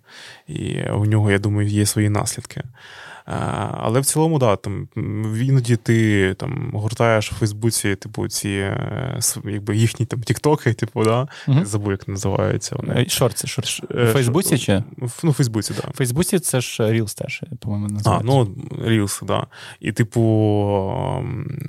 [0.46, 2.62] І у нього, я думаю, є свої наслідки.
[3.26, 4.88] Але в цілому, да, там
[5.40, 11.28] іноді ти там гортаєш у Фейсбуці, типу, ці е, якби їхні там тіктоки, типу, да,
[11.48, 11.64] угу.
[11.64, 12.94] забув, як називаються вони.
[13.00, 13.70] Е, шорти, шорти.
[13.94, 14.82] Е, Фейсбуці чи?
[15.22, 15.84] Ну, в Фейсбуці, так.
[15.84, 15.90] Да.
[15.90, 18.28] В Фейсбуці це ж Reels теж, по-моєму, називається.
[18.30, 18.44] А, ну,
[18.88, 19.28] Reels, так.
[19.28, 19.46] Да.
[19.80, 20.20] І, типу,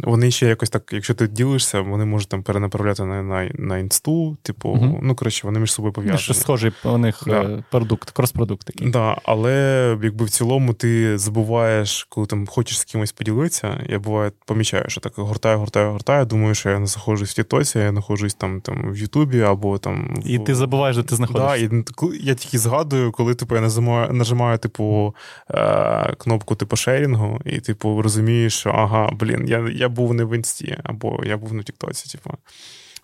[0.03, 4.37] вони ще якось так, якщо ти ділишся, вони можуть там перенаправляти на на, на інсту,
[4.41, 4.99] типу, угу.
[5.03, 6.19] ну, коротше, вони між собою пов'язані.
[6.19, 7.63] Що схожий у них да.
[7.71, 8.91] продукт, крос-продукт такий.
[8.91, 13.85] Так, да, але якби в цілому ти забув буваєш, коли там хочеш з кимось поділитися,
[13.89, 16.25] я буває помічаю, що так гортаю, гортаю, гортаю.
[16.25, 20.21] Думаю, що я не знаходжусь в Тітосі, я знаходжусь там там в Ютубі або там.
[20.25, 21.67] І ти забуваєш, де ти знаходишся.
[21.69, 25.15] Да, і Я тільки згадую, коли типу, я нажимаю, нажимаю типу,
[25.49, 30.35] е, кнопку типу шерінгу, і типу розумію, що ага, блін, я я був не в
[30.35, 32.17] інсті, або я був на Тіктоці.
[32.17, 32.37] Типу.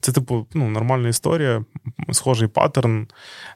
[0.03, 1.65] Це, типу, ну, нормальна історія,
[2.11, 3.07] схожий паттерн,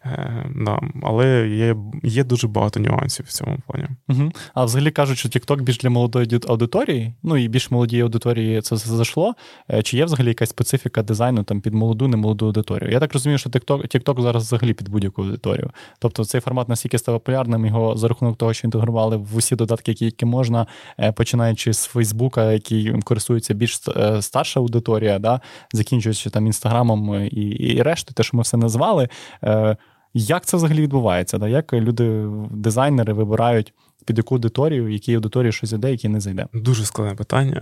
[0.06, 3.88] е, да, але є є дуже багато нюансів в цьому плані.
[4.10, 4.32] Угу.
[4.54, 8.76] А взагалі кажуть, що TikTok більш для молодої аудиторії, ну і більш молодій аудиторії це
[8.76, 9.36] зайшло.
[9.72, 12.92] Е, чи є взагалі якась специфіка дизайну там під молоду, немолоду аудиторію?
[12.92, 15.72] Я так розумію, що TikTok, TikTok зараз взагалі під будь-яку аудиторію.
[16.00, 19.92] Тобто цей формат настільки став популярним, його за рахунок того, що інтегрували в усі додатки,
[19.92, 20.68] які, які можна,
[21.00, 25.42] е, починаючи з Фейсбука, який користується більш е, старша аудиторія, да,
[25.74, 29.10] закінчуючи там інстаграмом і і решти, те, що ми все назвали.
[29.44, 29.78] Е,
[30.14, 31.38] Як це взагалі відбувається?
[31.38, 31.48] Да?
[31.48, 33.74] Як люди, дизайнери вибирають
[34.06, 36.48] під яку аудиторію, якій аудиторії щось зайде, які не зайде?
[36.54, 37.62] Дуже складне питання.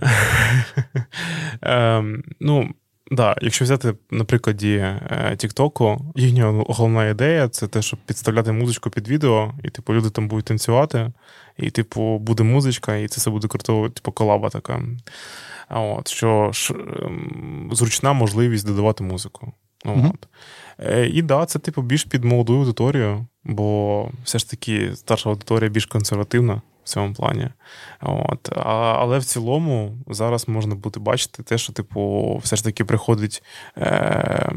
[1.62, 2.68] ем, ну,
[3.10, 8.90] Да, якщо взяти на прикладі е, Тіктоку, їхня головна ідея це те, щоб підставляти музичку
[8.90, 11.12] під відео, і типу люди там будуть танцювати,
[11.56, 14.82] і, типу, буде музичка, і це все буде круто, типу, колаба така.
[15.70, 19.52] От, Що ш, ем, зручна можливість додавати музику.
[19.84, 19.96] От.
[20.78, 21.04] Mm-hmm.
[21.04, 25.86] І да, це типу більш під молоду аудиторію, бо все ж таки старша аудиторія більш
[25.86, 27.48] консервативна в цьому плані.
[28.00, 28.52] От.
[28.56, 28.62] А,
[28.98, 33.42] Але в цілому зараз можна буде бачити те, що, типу, все ж таки приходить
[33.78, 34.52] е,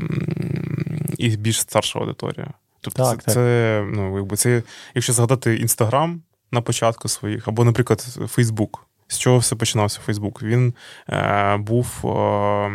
[1.17, 2.53] і більш старша аудиторія.
[2.81, 3.33] Тобто, так, це, так.
[3.33, 4.63] це, ну, якби це,
[4.95, 8.88] якщо згадати Інстаграм на початку своїх, або, наприклад, Фейсбук.
[9.11, 10.43] З чого все починався Фейсбук?
[10.43, 10.73] Він
[11.09, 12.71] е, був е,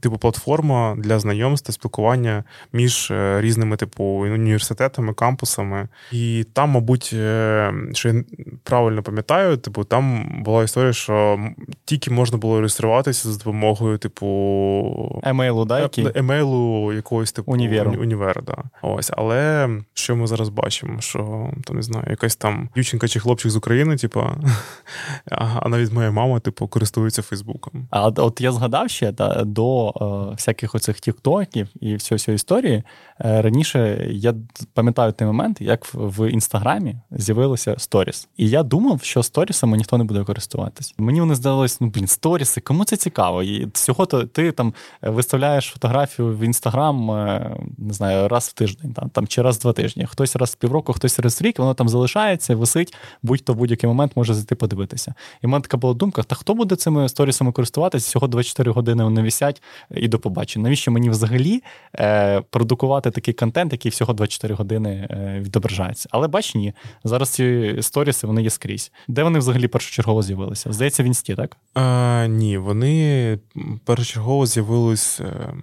[0.00, 5.88] типу платформа для знайомств та спілкування між е, різними типу університетами, кампусами.
[6.12, 8.24] І там, мабуть, е, що я
[8.62, 11.38] правильно пам'ятаю, типу, там була історія, що
[11.84, 16.06] тільки можна було реєструватися за допомогою, типу, емейлу, да, який?
[16.14, 17.94] емейлу якогось типу універу.
[18.00, 18.56] Універ, да.
[18.82, 21.00] Ось, але що ми зараз бачимо?
[21.00, 24.24] Що там не знаю, якась там дівчинка чи хлопчик з України, типу,
[25.30, 27.86] а навіть моя мама, типу, користується Фейсбуком.
[27.90, 32.82] А от я згадав ще та, до е, всяких оцих тіктоків і всього історії.
[33.24, 34.34] Е, раніше я
[34.74, 38.28] пам'ятаю той момент, як в, інстаграмі з'явилося сторіс.
[38.36, 40.94] І я думав, що сторісами ніхто не буде користуватись.
[40.98, 43.42] Мені вони здалось, ну блін, сторіси, кому це цікаво?
[43.42, 48.92] І всього то ти там виставляєш фотографію в інстаграм, е, не знаю, раз в тиждень,
[48.92, 50.06] там там чи раз в два тижні.
[50.06, 53.88] Хтось раз в півроку, хтось раз в рік, воно там залишається, висить, будь-то в будь-який
[53.88, 55.14] момент може зайти подивитися.
[55.42, 58.06] І в мене така була думка: та хто буде цими сторісами користуватися?
[58.06, 60.62] Всього 24 години вони висять і до побачення.
[60.62, 61.62] Навіщо мені взагалі
[61.94, 66.08] е, продукувати такий контент, який всього 24 години е, відображається?
[66.12, 66.72] Але бач, ні,
[67.04, 68.92] зараз ці сторіси вони є скрізь.
[69.08, 70.72] Де вони взагалі першочергово з'явилися?
[70.72, 71.56] Здається, в інсті, так?
[71.74, 73.38] А, Ні, вони
[73.84, 75.54] першочергово з'явились е,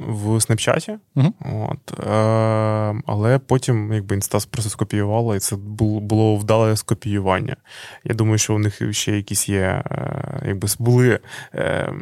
[0.00, 1.32] в Снапчаті, uh
[1.70, 7.56] От, е, але потім якби інста просто скопіювала, і це було вдале скопіювання.
[8.04, 11.18] Я думаю, що у них ще якісь є, е, якби були
[11.54, 11.92] е,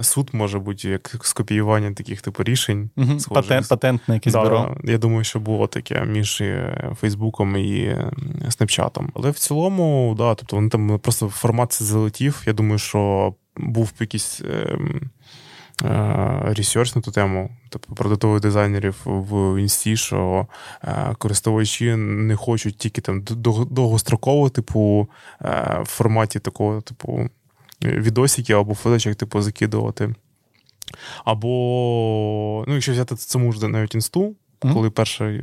[0.00, 2.90] суд, може бути, як скопіювання таких типу рішень.
[2.96, 4.76] uh Патент, патентне якесь да, бюро.
[4.84, 6.42] Я думаю, що було таке між
[7.00, 7.96] Фейсбуком і
[8.48, 9.12] Снапчатом.
[9.14, 12.42] Але в цілому, да, тобто вони там просто формат залетів.
[12.46, 14.42] Я думаю, що був якийсь.
[14.44, 15.00] Ем, Е,
[16.54, 20.46] research на ту тему, тобто продуктових дизайнерів в інсті, що
[20.82, 23.24] е, користувачі не хочуть тільки там
[23.70, 25.08] довгостроково, типу,
[25.42, 27.28] е, в форматі такого, типу,
[27.82, 30.14] відосиків або фоточок, типу, закидувати.
[31.24, 34.34] Або, ну, якщо взяти це ж, навіть інсту.
[34.72, 35.42] Коли перші,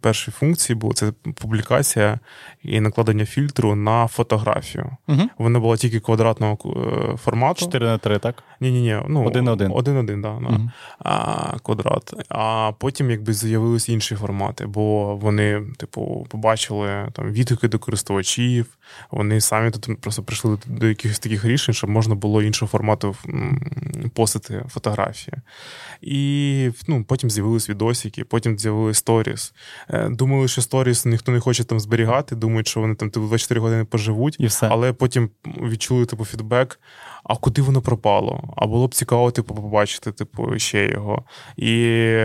[0.00, 2.18] перші функції були це публікація
[2.62, 4.90] і накладення фільтру на фотографію.
[5.08, 5.28] Mm-hmm.
[5.38, 7.60] Вона була тільки квадратного е, формату.
[7.60, 8.42] 4 на 3, так?
[8.60, 8.98] Ні, ні, ні.
[9.08, 9.72] Ну, один на один.
[9.74, 10.70] Один один, да, mm-hmm.
[10.98, 12.14] а, квадрат.
[12.28, 18.66] А потім якби з'явилися інші формати, бо вони, типу, побачили там відгуки до користувачів.
[19.10, 23.16] Вони самі тут просто прийшли до якихось таких рішень, щоб можна було іншого формату
[24.14, 25.36] постити фотографії.
[26.00, 29.54] І ну, потім з'явились відосики, потім з'явились сторіс.
[29.88, 33.60] Е, думали, що сторіс ніхто не хоче там зберігати, думають, що вони там типу, 24
[33.60, 34.68] години поживуть, і все.
[34.70, 36.80] але потім відчули типу, фідбек.
[37.24, 38.54] А куди воно пропало?
[38.56, 41.24] А було б цікаво, типу, побачити, типу, ще його.
[41.56, 42.16] І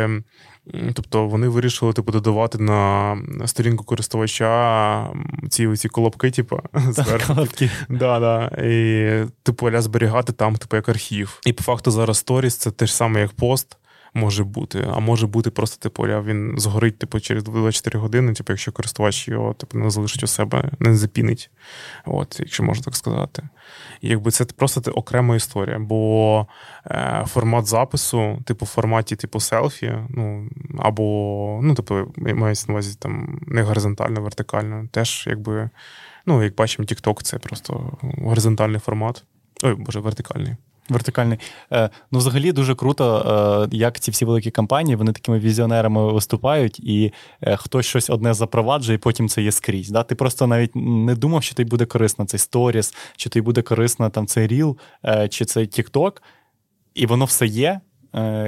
[0.94, 5.10] Тобто вони вирішили типу, додавати на сторінку користувача
[5.50, 7.48] ці ці колобки, типу, зверху.
[7.90, 8.46] Да, да.
[8.64, 11.40] І типу, аля зберігати там, типу, як архів.
[11.46, 13.78] І по факту зараз сторіс це те ж саме, як пост
[14.16, 18.72] може бути, а може бути просто, типу, він згорить типу, через 24 години, типу, якщо
[18.72, 21.50] користувач його типу, не залишить у себе, не запінить,
[22.06, 23.44] От, якщо можна так сказати.
[24.02, 26.48] І якби це просто окрема історія, бо
[26.86, 30.50] е, формат запису, типу, в форматі типу селфі, ну,
[30.80, 35.70] або, ну, типу, мається на увазі там не горизонтально, вертикально, теж якби,
[36.26, 39.24] ну, як бачимо, TikTok це просто горизонтальний формат.
[39.64, 40.56] Ой, боже, вертикальний.
[40.90, 41.40] Вертикальний.
[41.72, 46.80] Е, ну, взагалі дуже круто, е, як ці всі великі компанії вони такими візіонерами виступають,
[46.80, 49.90] і е, хтось щось одне запроваджує, і потім це є скрізь.
[49.90, 50.04] Да?
[50.04, 54.10] Ти просто навіть не думав, що тобі буде корисно цей сторіс, чи тобі буде корисно
[54.10, 54.78] там цей ріл,
[55.30, 56.12] чи цей TikTok,
[56.94, 57.80] і воно все є.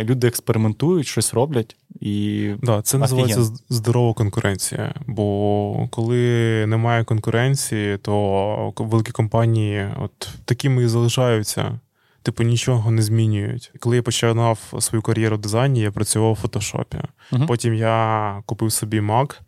[0.03, 1.75] Люди експериментують, щось роблять.
[1.99, 4.93] і да, Це називається здорова конкуренція.
[5.07, 11.79] Бо коли немає конкуренції, то великі компанії от такими і залишаються
[12.27, 13.71] типу, нічого не змінюють.
[13.79, 16.97] Коли я починав свою кар'єру в дизайні, я працював у фотошопі.
[17.31, 17.47] Uh-huh.
[17.47, 19.39] Потім я купив собі Mac,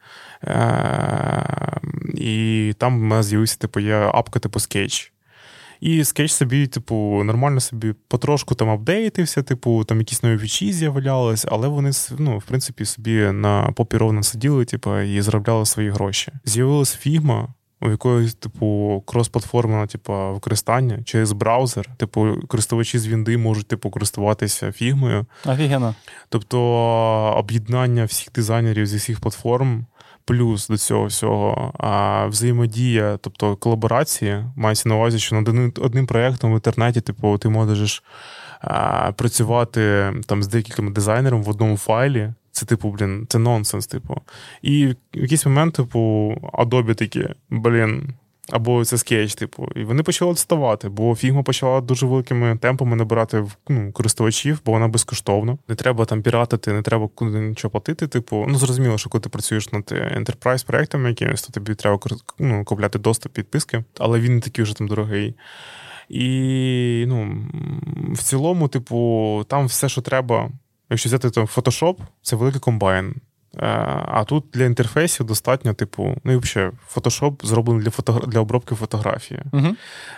[0.44, 1.80] е-
[2.14, 5.12] і там в мене з'явився типу, є апка, типу Sketch.
[5.80, 11.46] І скетч собі, типу, нормально собі потрошку там апдейтився, типу, там якісь нові фічі з'являлись,
[11.50, 16.32] але вони ну, в принципі собі на попі ровно сиділи, типу, і заробляли свої гроші.
[16.46, 21.90] З'явилась фігма, у якоїсь, типу, крос-платформи, типу, використання через браузер.
[21.98, 25.26] Типу, користувачі з Вінди можуть типу, користуватися фігмою.
[25.46, 25.96] Офігенно.
[26.30, 26.60] Тобто
[27.38, 29.86] об'єднання всіх дизайнерів зі всіх платформ.
[30.26, 36.52] Плюс до цього всього а взаємодія, тобто колаборації, мається на увазі, що над одним проєктом
[36.52, 38.04] в інтернеті, типу, ти можеш
[38.62, 44.22] а, працювати там з декількома дизайнерами в одному файлі, це, типу, блін, це нонсенс, типу.
[44.62, 46.00] І в якийсь момент, типу,
[46.54, 48.14] Adobe такі, блін,
[48.52, 49.68] або це скетч, типу.
[49.76, 54.88] І вони почали відставати, бо фігма почала дуже великими темпами набирати ну, користувачів, бо вона
[54.88, 55.58] безкоштовна.
[55.68, 58.08] Не треба там піратити, не треба куди нічого платити.
[58.08, 62.00] Типу, ну зрозуміло, що коли ти працюєш над enterprise проектами якимось, то тобі треба
[62.40, 65.36] ну, купляти доступ підписки, але він не такий вже там дорогий.
[66.10, 67.48] І ну,
[68.14, 70.52] в цілому, типу, там все, що треба.
[70.90, 73.16] Якщо взяти там Photoshop, це великий комбайн.
[73.58, 73.66] Е,
[74.08, 78.24] а тут для інтерфейсів достатньо, типу, ну і взагалі, Photoshop зроблений для фото...
[78.28, 79.42] для обробки фотографії.
[79.54, 79.68] Угу.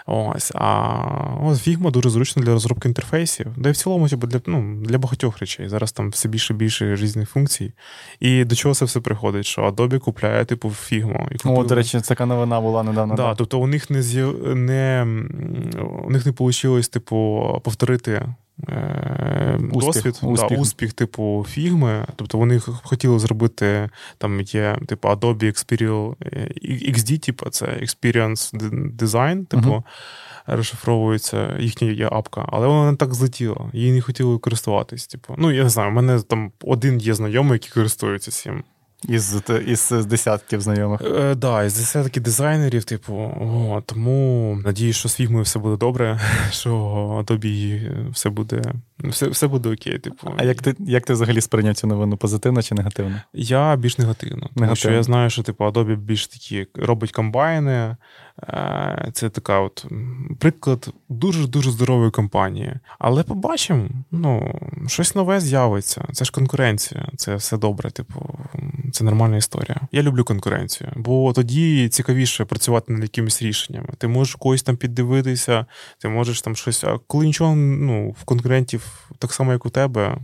[0.05, 0.97] Ось, А
[1.43, 3.47] ось Figma дуже зручно для розробки інтерфейсів.
[3.57, 5.69] Да і в цілому, типу, для ну, для багатьох речей.
[5.69, 7.73] Зараз там все більше і більше різних функцій.
[8.19, 9.45] І до чого це все приходить?
[9.45, 11.31] Що Adobe купляє, типу, Figma.
[11.31, 13.15] І О, до речі, це така новина була недавно.
[13.15, 14.01] Да, Тобто у них не
[14.55, 15.07] не
[16.03, 18.25] у них не вийшло, типу, повторити
[19.71, 20.49] успіх, досвід, успіх.
[20.49, 22.05] Да, успіх типу фігми.
[22.15, 26.15] Тобто вони хотіли зробити там є типу Adobe Experience
[26.89, 28.55] XD, типу, це Experience
[28.95, 29.69] Design, типу.
[29.69, 29.83] Uh-huh.
[30.45, 35.07] Розшифровується їхня апка, але вона не так злетіла, її не хотіли користуватись.
[35.07, 35.35] Типу.
[35.37, 38.63] Ну, я не знаю, у мене там один є знайомий, який користується цим.
[39.07, 41.01] Із із десятків знайомих.
[41.01, 46.19] Е, да, із десятки дизайнерів, типу, о, тому надію, що з фігмою все буде добре,
[46.51, 47.81] що тобі
[48.11, 48.61] все буде
[48.99, 49.99] все все буде окей.
[49.99, 50.33] Типу.
[50.37, 52.17] А як ти як ти взагалі сприйняв цю новину?
[52.17, 53.21] Позитивно чи негативно?
[53.33, 54.39] Я більш негативно.
[54.39, 54.75] Тому негативно.
[54.75, 57.95] що я знаю, що типу, Adobe більш такі робить комбайни.
[58.49, 59.85] Е, це така от
[60.39, 62.73] приклад дуже-дуже здорової компанії.
[62.99, 66.05] Але побачимо, ну, щось нове з'явиться.
[66.13, 67.91] Це ж конкуренція, це все добре.
[67.91, 68.39] Типу,
[68.93, 69.75] це нормальна історія.
[69.91, 73.89] Я люблю конкуренцію, бо тоді цікавіше працювати над якимись рішеннями.
[73.97, 75.65] Ти можеш когось там піддивитися,
[75.99, 76.83] ти можеш там щось.
[76.83, 80.17] А коли нічого ну, в конкурентів так само, як у тебе.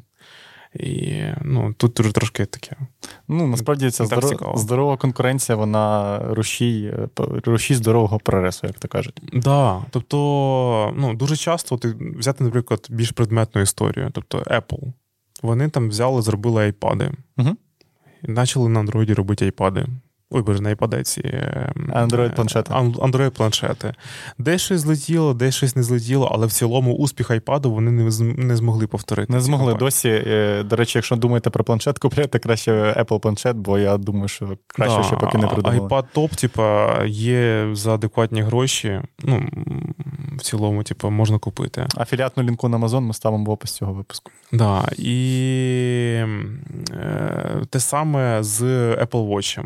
[0.79, 2.75] І ну, тут дуже трошки таке.
[3.27, 4.57] Ну, насправді ця здоров...
[4.57, 6.93] здорова конкуренція, вона рушій,
[7.45, 9.15] рушій здорового прогресу, як то кажуть.
[9.15, 9.41] Так.
[9.41, 9.85] Да.
[9.89, 14.93] Тобто, ну, дуже часто ти взяти, наприклад, більш предметну історію, тобто Apple.
[15.41, 17.11] Вони там взяли, зробили айпади.
[17.37, 17.49] Угу.
[18.23, 19.85] І почали на Android робити айпади.
[20.29, 20.89] Ой, боже, на iPad
[21.93, 22.71] Android планшети.
[22.73, 23.93] Android планшети.
[24.37, 28.87] Десь щось злетіло, десь щось не злетіло, але в цілому успіх iPad вони не змогли
[28.87, 29.33] повторити.
[29.33, 30.09] Не змогли досі.
[30.09, 34.57] Е, до речі, якщо думаєте про планшет, купляйте краще Apple планшет, бо я думаю, що
[34.67, 35.79] краще да, ще поки не придумали.
[35.79, 39.01] iPad топ, типа, є за адекватні гроші.
[39.19, 39.49] Ну,
[40.37, 41.87] в цілому, типу, можна купити.
[41.97, 44.31] Афіліатну лінку на Amazon ми ставимо в опис цього випуску.
[44.51, 46.23] Да, І
[46.91, 48.61] е, те саме з
[48.93, 49.63] Apple Watch.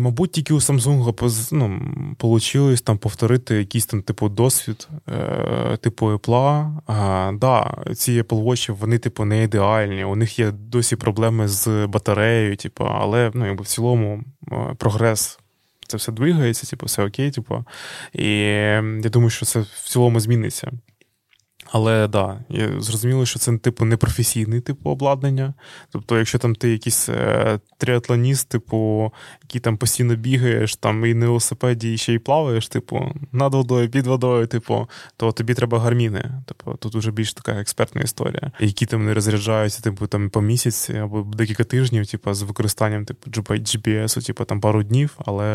[0.00, 1.80] Мабуть, тільки у Samsung ну,
[2.22, 6.76] вийшло там повторити якийсь там типу досвід, е, типу Apple.
[6.86, 10.04] А, да, Ці Apple Watch, вони, типу, не ідеальні.
[10.04, 15.38] У них є досі проблеми з батареєю, типу, але ну, якби в цілому е, прогрес
[15.86, 17.64] це все двигається, типу, все окей, типу.
[18.12, 18.28] І
[19.02, 20.72] я думаю, що це в цілому зміниться.
[21.72, 22.38] Але да,
[22.78, 25.54] зрозуміло, що це типу не професійний типу обладнання.
[25.90, 29.12] Тобто, якщо там ти якийсь е, триатлоніст, типу,
[29.42, 33.88] який там постійно бігаєш, там і на велосипеді і ще й плаваєш, типу, над водою,
[33.88, 36.30] під водою, типу, то тобі треба гарміни.
[36.46, 40.96] Тобто тут вже більш така експертна історія, які там не розряджаються, типу, там по місяці
[40.96, 45.46] або декілька тижнів, типу, з використанням типу GPS, типу там пару днів, але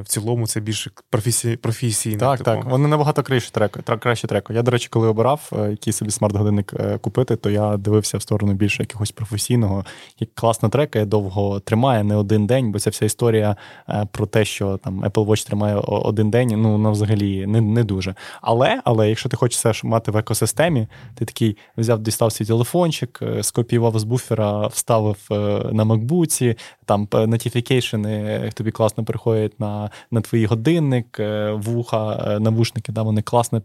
[0.00, 2.18] в цілому це більше професій, професійне.
[2.18, 2.50] Так, типу.
[2.50, 2.64] так.
[2.64, 3.80] Вони набагато краще треку.
[4.00, 4.52] Краще треку.
[4.52, 5.50] Я, до речі, коли обирав.
[5.70, 9.84] Який собі смарт-годинник е, купити, то я дивився в сторону більше якогось професійного,
[10.20, 13.56] як класно трекає, довго тримає не один день, бо ця вся історія
[13.88, 17.84] е, про те, що там Apple Watch тримає один день, ну вона взагалі не не
[17.84, 18.14] дуже.
[18.42, 23.42] Але але якщо ти хочеш мати в екосистемі, ти такий взяв, дістав свій телефончик, е,
[23.42, 25.16] скопіював з буфера, вставив
[25.72, 31.20] на макбуці, там нотіфікейшени тобі класно приходять на на твій годинник,
[31.52, 33.62] вуха, навушники, да, вони класно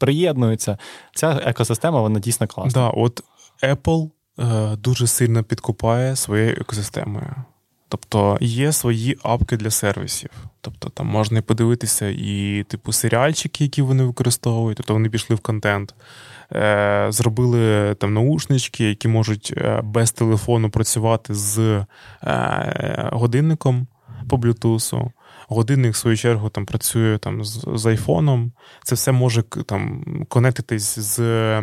[0.00, 0.78] приєднуються.
[1.14, 2.82] Ця екосистема вона дійсно класна.
[2.82, 3.22] Да, от
[3.62, 7.34] Apple е, дуже сильно підкупає своєю екосистемою.
[7.90, 10.30] Тобто є свої апки для сервісів.
[10.60, 15.40] Тобто там можна і подивитися і, типу, серіальчики, які вони використовують, тобто вони пішли в
[15.40, 15.94] контент.
[16.52, 21.58] Е, Зробили там наушнички, які можуть е, без телефону працювати з
[22.22, 23.86] е, годинником
[24.28, 25.12] по блютусу.
[25.52, 28.52] Годинник, в свою чергу, там працює там з, з айфоном.
[28.84, 31.62] Це все може там конектитись з е,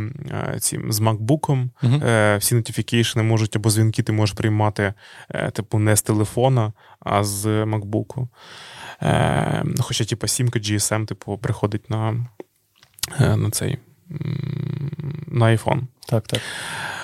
[0.60, 1.70] цим з MacBook.
[1.84, 2.38] Uh-huh.
[2.38, 4.94] Всі нотифікейшни можуть або дзвінки ти можеш приймати,
[5.30, 7.66] е, типу, не з телефона, а з.
[9.02, 12.26] Е, Хоча, типу, сімка GSM, типу, приходить на,
[13.20, 13.78] на цей
[15.38, 15.82] на iPhone.
[16.08, 16.42] Так, так.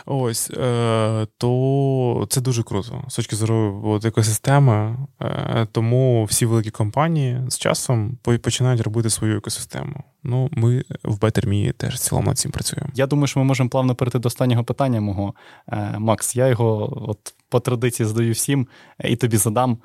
[0.05, 4.97] Ось, е, то це дуже круто з точки зору от, екосистеми.
[5.21, 10.03] Е, тому всі великі компанії з часом починають робити свою екосистему.
[10.23, 12.89] Ну, ми в BetterMe теж в цілому над цим працюємо.
[12.95, 15.33] Я думаю, що ми можемо плавно перейти до останнього питання мого.
[15.67, 18.67] Е, Макс, я його от по традиції задаю всім
[19.03, 19.77] і тобі задам.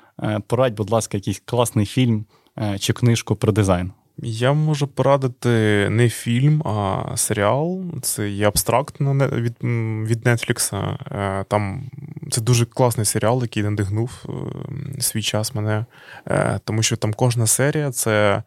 [0.47, 2.25] Порадь, будь ласка, якийсь класний фільм
[2.79, 3.91] чи книжку про дизайн.
[4.23, 5.49] Я можу порадити
[5.89, 7.81] не фільм, а серіал.
[8.01, 10.27] Це є абстракт від від.
[11.11, 11.91] Е, там
[12.31, 14.31] це дуже класний серіал, який надихнув е,
[15.01, 15.85] свій час мене.
[16.27, 18.43] Е, тому що там кожна серія це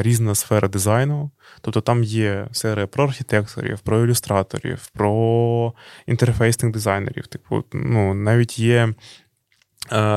[0.00, 1.30] різна сфера дизайну.
[1.60, 5.72] Тобто там є серія про архітекторів, про ілюстраторів, про
[6.06, 7.26] інтерфейсних дизайнерів.
[7.26, 8.94] Типу, ну навіть є Е,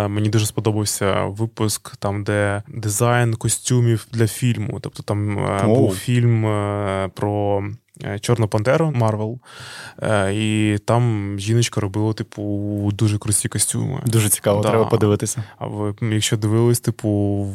[0.09, 4.79] мені дуже сподобався випуск, там, де дизайн костюмів для фільму.
[4.81, 5.65] Тобто там oh.
[5.65, 7.63] був фільм е, про
[8.21, 9.39] Чорну Пантеру Марвел,
[10.33, 14.01] і там жіночка робила, типу, дуже круті костюми.
[14.05, 14.69] Дуже цікаво, да.
[14.69, 15.43] треба подивитися.
[15.57, 17.47] А ви, якщо дивились, типу,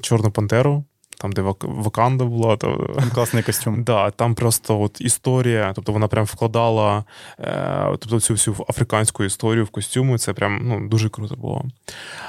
[0.00, 0.84] Чорну Пантеру,
[1.20, 3.82] там, де Ваканда була, то класний костюм.
[3.88, 7.04] Да, Там просто от історія, тобто вона прям вкладала
[7.40, 10.18] е, тобто цю всю африканську історію в костюми.
[10.18, 11.64] Це прям ну, дуже круто було.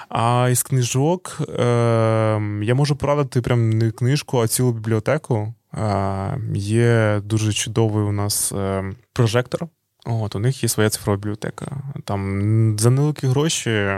[0.10, 1.64] А із книжок е,
[2.64, 5.54] я можу порадити прям не книжку, а цілу бібліотеку.
[5.74, 8.84] Е, Є дуже чудовий у нас е,
[9.14, 9.68] прожектор.
[10.10, 11.78] От, У них є своя цифрова бібліотека.
[12.04, 13.90] Там за невеликі гроші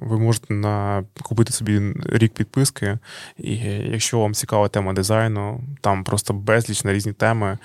[0.00, 2.98] ви можете на, купити собі рік підписки,
[3.38, 3.56] і
[3.90, 7.58] якщо вам цікава тема дизайну, там просто безліч на різні теми,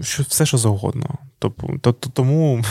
[0.00, 1.08] що, все що завгодно.
[1.38, 2.62] Тобто, Тому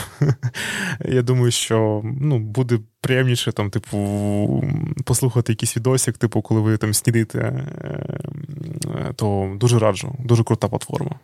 [1.04, 4.64] я думаю, що ну, буде приємніше там, типу,
[5.04, 11.18] послухати якийсь відосик, типу, коли ви там снідаєте, е, то дуже раджу, дуже крута платформа.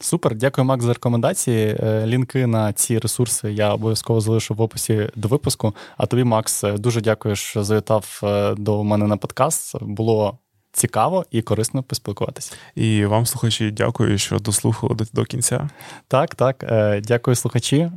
[0.00, 1.76] Супер, дякую, Мак, за рекомендації.
[1.80, 5.74] Е, лінки на ці ресурси я обов'язково залишу в описі до випуску.
[5.96, 9.82] А тобі, Макс, е, дуже дякую, що завітав е, до мене на подкаст.
[9.82, 10.38] Було
[10.72, 12.52] цікаво і корисно поспілкуватися.
[12.74, 15.68] І вам, слухачі, дякую, що дослухали до, до кінця.
[16.08, 16.64] Так, так.
[17.04, 17.90] Дякую, слухачі.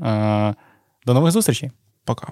[1.05, 1.71] До нових зустрічей.
[2.05, 2.27] Пока.